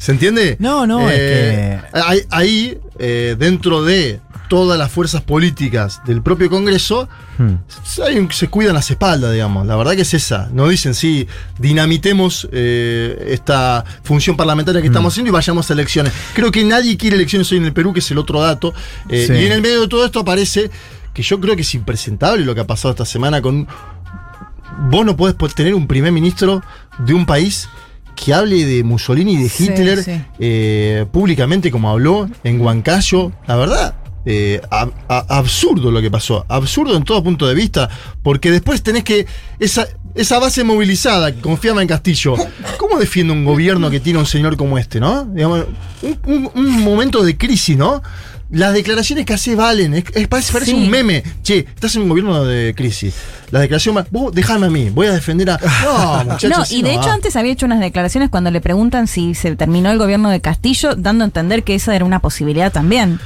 ¿Se 0.00 0.12
entiende? 0.12 0.56
No, 0.58 0.86
no, 0.86 1.08
Eh, 1.10 1.78
Ahí, 1.92 2.20
ahí, 2.30 2.78
eh, 2.98 3.36
dentro 3.38 3.84
de 3.84 4.18
todas 4.48 4.78
las 4.78 4.90
fuerzas 4.90 5.20
políticas 5.20 6.00
del 6.06 6.22
propio 6.22 6.48
Congreso, 6.48 7.06
Hmm. 7.36 7.56
hay 8.04 8.18
un- 8.18 8.32
se 8.32 8.48
cuidan 8.48 8.74
las 8.74 8.90
espaldas, 8.90 9.32
digamos. 9.32 9.66
La 9.66 9.76
verdad 9.76 9.92
que 9.94 10.02
es 10.02 10.14
esa. 10.14 10.48
No 10.52 10.68
dicen, 10.68 10.94
sí, 10.94 11.28
dinamitemos 11.58 12.48
eh, 12.50 13.26
esta 13.28 13.84
función 14.02 14.36
parlamentaria 14.38 14.80
que 14.80 14.88
Hmm. 14.88 14.92
estamos 14.92 15.12
haciendo 15.12 15.28
y 15.28 15.32
vayamos 15.32 15.68
a 15.70 15.74
elecciones. 15.74 16.12
Creo 16.34 16.50
que 16.50 16.64
nadie 16.64 16.96
quiere 16.96 17.16
elecciones 17.16 17.52
hoy 17.52 17.58
en 17.58 17.66
el 17.66 17.72
Perú, 17.74 17.92
que 17.92 18.00
es 18.00 18.10
el 18.10 18.16
otro 18.18 18.40
dato. 18.40 18.72
Eh, 19.10 19.26
Sí. 19.26 19.34
Y 19.34 19.44
en 19.46 19.52
el 19.52 19.60
medio 19.60 19.82
de 19.82 19.88
todo 19.88 20.04
esto 20.06 20.20
aparece 20.20 20.70
que 21.12 21.22
yo 21.22 21.38
creo 21.40 21.54
que 21.56 21.62
es 21.62 21.74
impresentable 21.74 22.42
lo 22.44 22.54
que 22.54 22.62
ha 22.62 22.66
pasado 22.66 22.90
esta 22.92 23.04
semana 23.04 23.42
con... 23.42 23.68
Vos 24.90 25.04
no 25.04 25.16
podés 25.16 25.34
po- 25.34 25.48
tener 25.48 25.74
un 25.74 25.86
primer 25.86 26.10
ministro 26.12 26.62
de 26.98 27.12
un 27.12 27.26
país 27.26 27.68
que 28.22 28.34
hable 28.34 28.64
de 28.64 28.84
Mussolini 28.84 29.34
y 29.34 29.42
de 29.44 29.48
Sí, 29.48 29.64
Hitler 29.64 30.02
sí. 30.02 30.20
eh, 30.38 31.06
públicamente 31.10 31.70
como 31.70 31.90
habló 31.90 32.28
en 32.44 32.60
Huancayo. 32.60 33.32
La 33.46 33.56
verdad, 33.56 33.94
eh, 34.26 34.60
ab- 34.70 34.92
a- 35.08 35.24
absurdo 35.38 35.90
lo 35.90 36.00
que 36.02 36.10
pasó. 36.10 36.44
Absurdo 36.48 36.96
en 36.96 37.04
todo 37.04 37.22
punto 37.22 37.46
de 37.48 37.54
vista. 37.54 37.88
Porque 38.22 38.50
después 38.50 38.82
tenés 38.82 39.04
que. 39.04 39.26
Esa, 39.58 39.86
esa 40.14 40.38
base 40.38 40.64
movilizada 40.64 41.32
que 41.34 41.40
confiaba 41.40 41.80
en 41.82 41.88
Castillo. 41.88 42.34
¿Cómo 42.78 42.98
defiende 42.98 43.32
un 43.32 43.44
gobierno 43.44 43.88
que 43.90 44.00
tiene 44.00 44.18
un 44.18 44.26
señor 44.26 44.56
como 44.56 44.76
este, 44.76 45.00
no? 45.00 45.24
Digamos, 45.24 45.64
un, 46.02 46.18
un- 46.26 46.50
un 46.54 46.80
momento 46.82 47.22
de 47.22 47.36
crisis, 47.38 47.76
¿no? 47.76 48.02
Las 48.50 48.72
declaraciones 48.74 49.24
que 49.26 49.34
hace 49.34 49.54
valen, 49.54 49.94
es, 49.94 50.04
es- 50.14 50.26
parece, 50.28 50.52
parece 50.52 50.72
Sí. 50.72 50.76
un 50.76 50.90
meme. 50.90 51.22
Che, 51.42 51.58
estás 51.60 51.94
en 51.96 52.02
un 52.02 52.08
gobierno 52.08 52.44
de 52.44 52.74
crisis. 52.76 53.14
La 53.52 53.60
declaración 53.60 54.04
vos 54.10 54.34
déjame 54.34 54.66
a 54.66 54.70
mí, 54.70 54.90
voy 54.90 55.06
a 55.06 55.12
defender 55.12 55.50
a. 55.50 55.58
No, 55.84 56.24
muchachos. 56.32 56.50
No, 56.70 56.76
y 56.76 56.82
de 56.82 56.94
no 56.94 57.00
hecho 57.00 57.10
antes 57.10 57.36
había 57.36 57.52
hecho 57.52 57.66
unas 57.66 57.80
declaraciones 57.80 58.28
cuando 58.28 58.50
le 58.50 58.60
preguntan 58.60 59.06
si 59.06 59.34
se 59.34 59.54
terminó 59.56 59.90
el 59.90 59.98
gobierno 59.98 60.30
de 60.30 60.40
Castillo, 60.40 60.94
dando 60.96 61.22
a 61.24 61.26
entender 61.26 61.62
que 61.62 61.74
esa 61.76 61.94
era 61.94 62.04
una 62.04 62.18
posibilidad 62.20 62.72
también. 62.72 63.20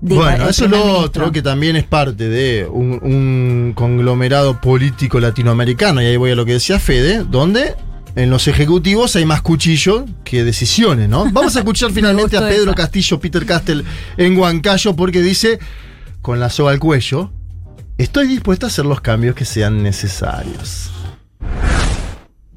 Digo, 0.00 0.22
Bueno, 0.22 0.48
eso 0.48 0.64
es 0.66 0.70
lo 0.70 0.82
otro, 1.00 1.32
que 1.32 1.42
también 1.42 1.74
es 1.76 1.84
parte 1.84 2.28
de 2.28 2.64
un, 2.70 2.92
un 3.02 3.72
conglomerado 3.74 4.60
político 4.60 5.18
latinoamericano, 5.20 6.00
y 6.00 6.06
ahí 6.06 6.16
voy 6.16 6.30
a 6.30 6.36
lo 6.36 6.46
que 6.46 6.52
decía 6.54 6.78
Fede, 6.78 7.24
donde 7.28 7.74
en 8.16 8.30
los 8.30 8.48
ejecutivos 8.48 9.16
hay 9.16 9.24
más 9.24 9.42
cuchillo 9.42 10.04
que 10.24 10.44
decisiones, 10.44 11.08
¿no? 11.08 11.30
Vamos 11.30 11.56
a 11.56 11.60
escuchar 11.60 11.92
finalmente 11.94 12.36
a 12.36 12.40
Pedro 12.40 12.72
esa. 12.72 12.74
Castillo, 12.74 13.20
Peter 13.20 13.46
Castel, 13.46 13.84
en 14.16 14.36
Huancayo, 14.36 14.96
porque 14.96 15.22
dice, 15.22 15.58
con 16.22 16.40
la 16.40 16.50
soga 16.50 16.72
al 16.72 16.80
cuello, 16.80 17.30
estoy 17.98 18.26
dispuesto 18.26 18.66
a 18.66 18.68
hacer 18.68 18.86
los 18.86 19.00
cambios 19.00 19.34
que 19.34 19.44
sean 19.44 19.82
necesarios. 19.82 20.90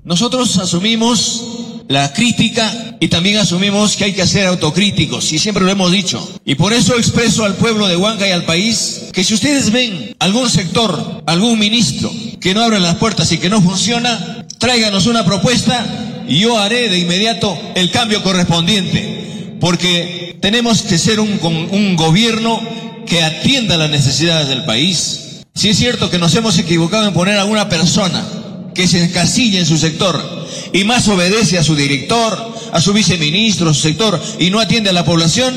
Nosotros 0.03 0.57
asumimos 0.57 1.63
la 1.87 2.11
crítica 2.13 2.97
y 2.99 3.07
también 3.07 3.37
asumimos 3.37 3.95
que 3.95 4.05
hay 4.05 4.13
que 4.13 4.25
ser 4.25 4.47
autocríticos 4.47 5.31
y 5.31 5.39
siempre 5.39 5.63
lo 5.63 5.71
hemos 5.71 5.91
dicho. 5.91 6.27
Y 6.45 6.55
por 6.55 6.73
eso 6.73 6.97
expreso 6.97 7.45
al 7.45 7.55
pueblo 7.55 7.87
de 7.87 7.95
Huanca 7.97 8.27
y 8.27 8.31
al 8.31 8.45
país 8.45 9.03
que 9.13 9.23
si 9.23 9.33
ustedes 9.33 9.71
ven 9.71 10.15
algún 10.19 10.49
sector, 10.49 11.23
algún 11.25 11.59
ministro 11.59 12.11
que 12.41 12.53
no 12.53 12.63
abre 12.63 12.79
las 12.79 12.95
puertas 12.95 13.31
y 13.31 13.37
que 13.37 13.49
no 13.49 13.61
funciona, 13.61 14.32
tráiganos 14.63 15.07
una 15.07 15.25
propuesta 15.25 16.23
y 16.25 16.39
yo 16.39 16.57
haré 16.57 16.87
de 16.87 16.97
inmediato 16.97 17.59
el 17.75 17.91
cambio 17.91 18.23
correspondiente. 18.23 19.57
Porque 19.59 20.37
tenemos 20.39 20.83
que 20.83 20.97
ser 20.97 21.19
un, 21.19 21.95
gobierno 21.97 22.61
que 23.05 23.23
atienda 23.23 23.75
las 23.75 23.89
necesidades 23.89 24.47
del 24.47 24.63
país. 24.63 25.41
Si 25.53 25.67
es 25.67 25.77
cierto 25.77 26.09
que 26.09 26.17
nos 26.17 26.33
hemos 26.35 26.57
equivocado 26.59 27.05
en 27.05 27.13
poner 27.13 27.39
a 27.39 27.43
una 27.43 27.67
persona 27.67 28.25
que 28.73 28.87
se 28.87 29.03
encasilla 29.03 29.59
en 29.59 29.65
su 29.65 29.77
sector 29.77 30.47
y 30.71 30.85
más 30.85 31.09
obedece 31.09 31.57
a 31.57 31.63
su 31.63 31.75
director, 31.75 32.53
a 32.71 32.79
su 32.79 32.93
viceministro, 32.93 33.69
a 33.69 33.73
su 33.73 33.81
sector 33.81 34.17
y 34.39 34.49
no 34.49 34.61
atiende 34.61 34.91
a 34.91 34.93
la 34.93 35.03
población, 35.03 35.53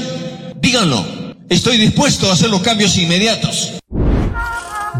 díganlo. 0.61 1.07
Estoy 1.49 1.77
dispuesto 1.79 2.29
a 2.29 2.33
hacer 2.33 2.51
los 2.51 2.61
cambios 2.61 2.99
inmediatos. 2.99 3.76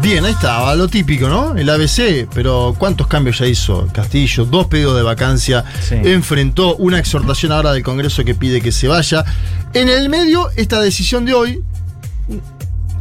Bien, 0.01 0.23
ahí 0.23 0.31
estaba, 0.31 0.73
lo 0.75 0.87
típico, 0.87 1.27
¿no? 1.27 1.55
El 1.57 1.69
ABC, 1.69 2.27
pero 2.33 2.75
¿cuántos 2.77 3.07
cambios 3.07 3.39
ya 3.39 3.47
hizo 3.47 3.87
Castillo? 3.91 4.45
Dos 4.45 4.67
pedidos 4.67 4.95
de 4.95 5.01
vacancia, 5.03 5.65
Sí. 5.81 5.95
enfrentó 5.95 6.75
una 6.77 6.99
exhortación 6.99 7.51
ahora 7.51 7.73
del 7.73 7.83
Congreso 7.83 8.23
que 8.23 8.35
pide 8.35 8.61
que 8.61 8.71
se 8.71 8.87
vaya. 8.87 9.25
En 9.73 9.89
el 9.89 10.07
medio, 10.09 10.49
esta 10.55 10.79
decisión 10.79 11.25
de 11.25 11.33
hoy, 11.33 11.61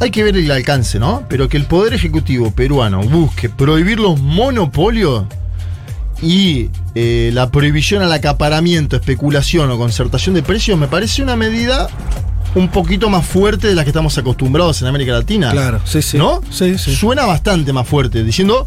hay 0.01 0.11
que 0.11 0.25
ver 0.25 0.37
el 0.37 0.51
alcance, 0.51 0.99
¿no? 0.99 1.25
Pero 1.29 1.49
que 1.49 1.57
el 1.59 1.67
Poder 1.67 1.95
Ejecutivo 1.95 2.51
peruano 2.51 3.03
busque 3.03 3.49
prohibir 3.51 4.01
los 4.01 4.19
monopolios 4.21 5.25
y 6.23 6.71
eh, 6.95 7.31
la 7.35 7.51
prohibición 7.51 8.03
al 8.03 8.13
acaparamiento, 8.13 8.97
especulación 8.97 9.71
o 9.71 9.79
concertación 9.79 10.35
de 10.35 10.43
precios 10.43 10.79
me 10.79 10.89
parece 10.89 11.23
una 11.23 11.37
medida 11.37 11.89
un 12.57 12.69
poquito 12.69 13.11
más 13.11 13.25
fuerte 13.27 13.69
de 13.69 13.75
la 13.75 13.85
que 13.85 13.91
estamos 13.91 14.17
acostumbrados 14.19 14.81
en 14.83 14.89
América 14.89 15.13
Latina. 15.13 15.51
Claro, 15.53 15.81
sí, 15.85 16.01
sí. 16.03 16.17
¿No? 16.19 16.41
Sí, 16.51 16.79
sí. 16.79 16.95
Suena 16.97 17.25
bastante 17.27 17.73
más 17.73 17.87
fuerte, 17.87 18.25
diciendo. 18.25 18.67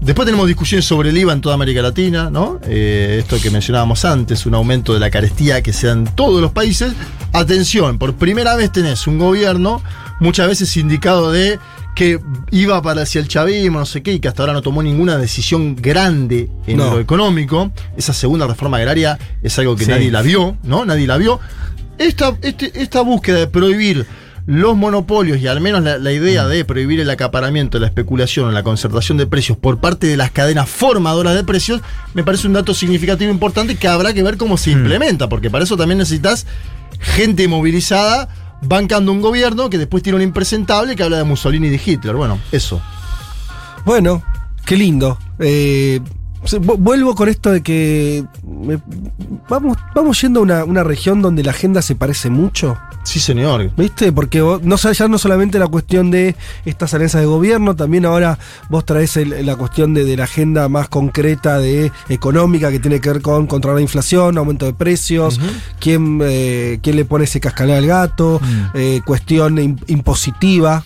Después 0.00 0.26
tenemos 0.26 0.46
discusiones 0.46 0.84
sobre 0.84 1.08
el 1.10 1.16
IVA 1.16 1.32
en 1.32 1.40
toda 1.40 1.54
América 1.54 1.80
Latina, 1.80 2.28
¿no? 2.30 2.60
Eh, 2.66 3.16
esto 3.20 3.38
que 3.40 3.50
mencionábamos 3.50 4.04
antes, 4.04 4.44
un 4.44 4.54
aumento 4.54 4.92
de 4.92 5.00
la 5.00 5.08
carestía 5.08 5.62
que 5.62 5.72
se 5.72 5.86
da 5.86 5.94
en 5.94 6.04
todos 6.04 6.42
los 6.42 6.50
países. 6.52 6.92
Atención, 7.32 7.96
por 7.98 8.14
primera 8.16 8.54
vez 8.54 8.70
tenés 8.70 9.06
un 9.06 9.18
gobierno, 9.18 9.80
muchas 10.20 10.46
veces 10.48 10.76
indicado 10.76 11.32
de 11.32 11.58
que 11.94 12.20
iba 12.50 12.82
para 12.82 13.02
hacia 13.02 13.20
el 13.20 13.28
chavismo, 13.28 13.78
no 13.78 13.86
sé 13.86 14.02
qué, 14.02 14.12
y 14.12 14.20
que 14.20 14.28
hasta 14.28 14.42
ahora 14.42 14.52
no 14.52 14.60
tomó 14.60 14.82
ninguna 14.82 15.16
decisión 15.16 15.74
grande 15.76 16.50
en 16.66 16.76
No. 16.78 16.90
lo 16.94 17.00
económico. 17.00 17.70
Esa 17.96 18.12
segunda 18.12 18.46
reforma 18.46 18.76
agraria 18.78 19.18
es 19.42 19.58
algo 19.58 19.74
que 19.74 19.84
Sí. 19.86 19.90
nadie 19.90 20.10
la 20.10 20.20
vio, 20.20 20.56
¿no? 20.64 20.84
Nadie 20.84 21.06
la 21.06 21.16
vio. 21.16 21.40
Esta, 21.98 22.36
este- 22.42 22.72
esta 22.82 23.00
búsqueda 23.02 23.38
de 23.38 23.46
prohibir 23.46 24.06
los 24.46 24.76
monopolios 24.76 25.38
y 25.40 25.46
al 25.46 25.60
menos 25.62 25.82
la, 25.82 25.96
la 25.98 26.12
idea 26.12 26.46
de 26.46 26.64
prohibir 26.66 27.00
el 27.00 27.08
acaparamiento, 27.08 27.78
la 27.78 27.86
especulación 27.86 28.48
o 28.48 28.50
la 28.52 28.62
concertación 28.62 29.16
de 29.16 29.26
precios 29.26 29.56
por 29.56 29.78
parte 29.78 30.06
de 30.06 30.18
las 30.18 30.30
cadenas 30.32 30.68
formadoras 30.68 31.34
de 31.34 31.44
precios, 31.44 31.80
me 32.12 32.24
parece 32.24 32.46
un 32.46 32.52
dato 32.52 32.74
significativo 32.74 33.30
importante 33.32 33.76
que 33.76 33.88
habrá 33.88 34.12
que 34.12 34.22
ver 34.22 34.36
cómo 34.36 34.58
se 34.58 34.72
implementa, 34.72 35.30
porque 35.30 35.48
para 35.50 35.64
eso 35.64 35.78
también 35.78 35.96
necesitas 35.98 36.46
gente 37.00 37.48
movilizada 37.48 38.28
bancando 38.60 39.12
un 39.12 39.22
gobierno 39.22 39.70
que 39.70 39.78
después 39.78 40.02
tiene 40.02 40.16
un 40.16 40.22
impresentable 40.22 40.94
que 40.94 41.02
habla 41.02 41.16
de 41.18 41.24
Mussolini 41.24 41.68
y 41.68 41.70
de 41.70 41.80
Hitler. 41.84 42.14
Bueno, 42.14 42.38
eso. 42.52 42.82
Bueno, 43.86 44.22
qué 44.66 44.76
lindo. 44.76 45.18
Eh, 45.38 46.00
vuelvo 46.78 47.14
con 47.14 47.28
esto 47.28 47.50
de 47.50 47.62
que 47.62 48.24
me- 48.46 48.78
vamos, 49.48 49.76
vamos 49.94 50.20
yendo 50.20 50.40
a 50.40 50.42
una, 50.42 50.64
una 50.64 50.84
región 50.84 51.22
donde 51.22 51.42
la 51.42 51.50
agenda 51.52 51.82
se 51.82 51.94
parece 51.94 52.30
mucho. 52.30 52.76
Sí, 53.04 53.20
señor. 53.20 53.70
¿Viste? 53.76 54.12
Porque 54.12 54.40
vos- 54.40 54.62
no, 54.62 54.76
ya 54.76 55.08
no 55.08 55.18
solamente 55.18 55.58
la 55.58 55.66
cuestión 55.68 56.10
de 56.10 56.34
estas 56.64 56.94
alianzas 56.94 57.20
de 57.20 57.26
gobierno, 57.26 57.76
también 57.76 58.06
ahora 58.06 58.38
vos 58.70 58.84
traes 58.86 59.16
el- 59.16 59.44
la 59.44 59.56
cuestión 59.56 59.92
de, 59.94 60.04
de 60.04 60.16
la 60.16 60.24
agenda 60.24 60.68
más 60.68 60.88
concreta 60.88 61.58
de 61.58 61.92
económica 62.08 62.70
que 62.70 62.78
tiene 62.80 63.00
que 63.00 63.10
ver 63.12 63.22
con 63.22 63.46
controlar 63.46 63.76
la 63.76 63.82
inflación, 63.82 64.38
aumento 64.38 64.64
de 64.66 64.72
precios, 64.74 65.38
quién, 65.80 66.20
eh, 66.22 66.78
quién 66.82 66.96
le 66.96 67.04
pone 67.04 67.24
ese 67.24 67.40
cascabel 67.40 67.74
al 67.74 67.86
gato, 67.86 68.40
eh, 68.74 69.00
cuestión 69.04 69.56
im- 69.58 69.78
impositiva. 69.88 70.84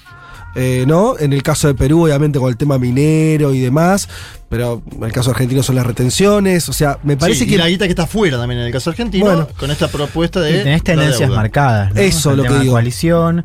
Eh, 0.54 0.84
¿no? 0.86 1.18
En 1.18 1.32
el 1.32 1.42
caso 1.42 1.68
de 1.68 1.74
Perú, 1.74 2.04
obviamente, 2.04 2.38
con 2.38 2.48
el 2.50 2.56
tema 2.56 2.78
minero 2.78 3.52
y 3.54 3.60
demás, 3.60 4.08
pero 4.48 4.82
en 4.96 5.04
el 5.04 5.12
caso 5.12 5.30
argentino 5.30 5.62
son 5.62 5.76
las 5.76 5.86
retenciones, 5.86 6.68
o 6.68 6.72
sea, 6.72 6.98
me 7.02 7.16
parece 7.16 7.40
Sí, 7.40 7.46
que... 7.46 7.54
y 7.54 7.58
la 7.58 7.68
guita 7.68 7.84
que 7.84 7.90
está 7.90 8.06
fuera 8.06 8.38
también 8.38 8.60
en 8.60 8.66
el 8.66 8.72
caso 8.72 8.90
argentino, 8.90 9.24
Bueno. 9.26 9.48
con 9.58 9.70
esta 9.70 9.88
propuesta 9.88 10.40
de. 10.40 10.50
Y 10.50 10.62
tenés 10.62 10.78
la 10.80 10.84
tendencias 10.84 11.30
marcadas. 11.30 11.94
¿no? 11.94 12.00
Eso, 12.00 12.30
El 12.32 12.36
lo 12.38 12.42
que 12.44 12.48
tema 12.48 12.60
digo. 12.62 12.72
coalición. 12.72 13.44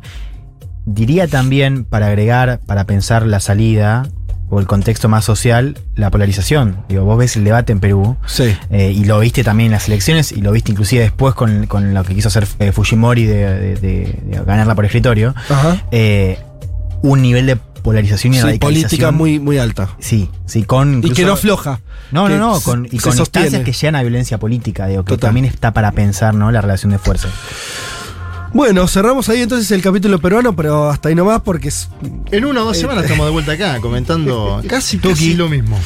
Diría 0.86 1.28
también, 1.28 1.84
para 1.84 2.08
agregar, 2.08 2.60
para 2.66 2.84
pensar 2.84 3.26
la 3.26 3.40
salida, 3.40 4.08
o 4.50 4.60
el 4.60 4.66
contexto 4.66 5.08
más 5.08 5.24
social, 5.24 5.78
la 5.96 6.10
polarización. 6.10 6.76
Digo, 6.88 7.04
vos 7.04 7.16
ves 7.18 7.34
el 7.36 7.44
debate 7.44 7.72
en 7.72 7.80
Perú 7.80 8.16
Sí. 8.26 8.54
eh, 8.70 8.92
y 8.94 9.04
lo 9.04 9.18
viste 9.18 9.42
también 9.42 9.68
en 9.68 9.72
las 9.72 9.88
elecciones 9.88 10.30
y 10.32 10.42
lo 10.42 10.52
viste 10.52 10.70
inclusive 10.70 11.02
después 11.02 11.34
con, 11.34 11.66
con 11.66 11.94
lo 11.94 12.04
que 12.04 12.14
quiso 12.14 12.28
hacer 12.28 12.46
eh, 12.58 12.70
Fujimori 12.70 13.24
de, 13.24 13.36
de- 13.36 13.76
de- 13.76 14.18
de 14.22 14.42
ganarla 14.44 14.74
por 14.74 14.84
escritorio. 14.84 15.34
Ajá. 15.48 15.82
Eh, 15.90 16.38
un 17.04 17.20
nivel 17.22 17.46
de 17.46 17.56
polarización 17.56 18.32
y 18.32 18.36
Sí, 18.38 18.42
radicalización. 18.42 18.88
política 18.88 19.10
muy, 19.10 19.38
muy 19.38 19.58
alta. 19.58 19.90
Sí, 19.98 20.30
sí, 20.46 20.62
con. 20.64 21.04
Y 21.04 21.10
que 21.10 21.24
no 21.24 21.34
afloja. 21.34 21.80
No, 22.12 22.28
no, 22.28 22.38
no, 22.38 22.58
se- 22.58 22.64
con, 22.64 22.86
y 22.90 22.98
con 22.98 23.16
instancias 23.18 23.62
que 23.62 23.72
llegan 23.72 23.94
a 23.96 24.02
violencia 24.02 24.38
política, 24.38 24.86
digo, 24.86 25.04
que 25.04 25.10
Total. 25.14 25.28
también 25.28 25.44
está 25.44 25.72
para 25.74 25.92
pensar, 25.92 26.34
¿no? 26.34 26.50
La 26.50 26.60
relación 26.62 26.92
de 26.92 26.98
fuerzas. 26.98 27.30
Bueno, 28.54 28.86
cerramos 28.88 29.28
ahí 29.28 29.42
entonces 29.42 29.70
el 29.72 29.82
capítulo 29.82 30.18
peruano, 30.20 30.54
pero 30.54 30.88
hasta 30.88 31.08
ahí 31.08 31.14
nomás 31.14 31.42
porque 31.42 31.68
es 31.68 31.88
En 32.30 32.44
una 32.44 32.62
o 32.62 32.64
dos 32.64 32.76
semanas 32.78 33.02
estamos 33.04 33.26
de 33.26 33.32
vuelta 33.32 33.52
acá 33.52 33.80
comentando 33.80 34.62
casi, 34.68 34.98
casi 34.98 35.34
lo 35.34 35.48
mismo. 35.48 35.78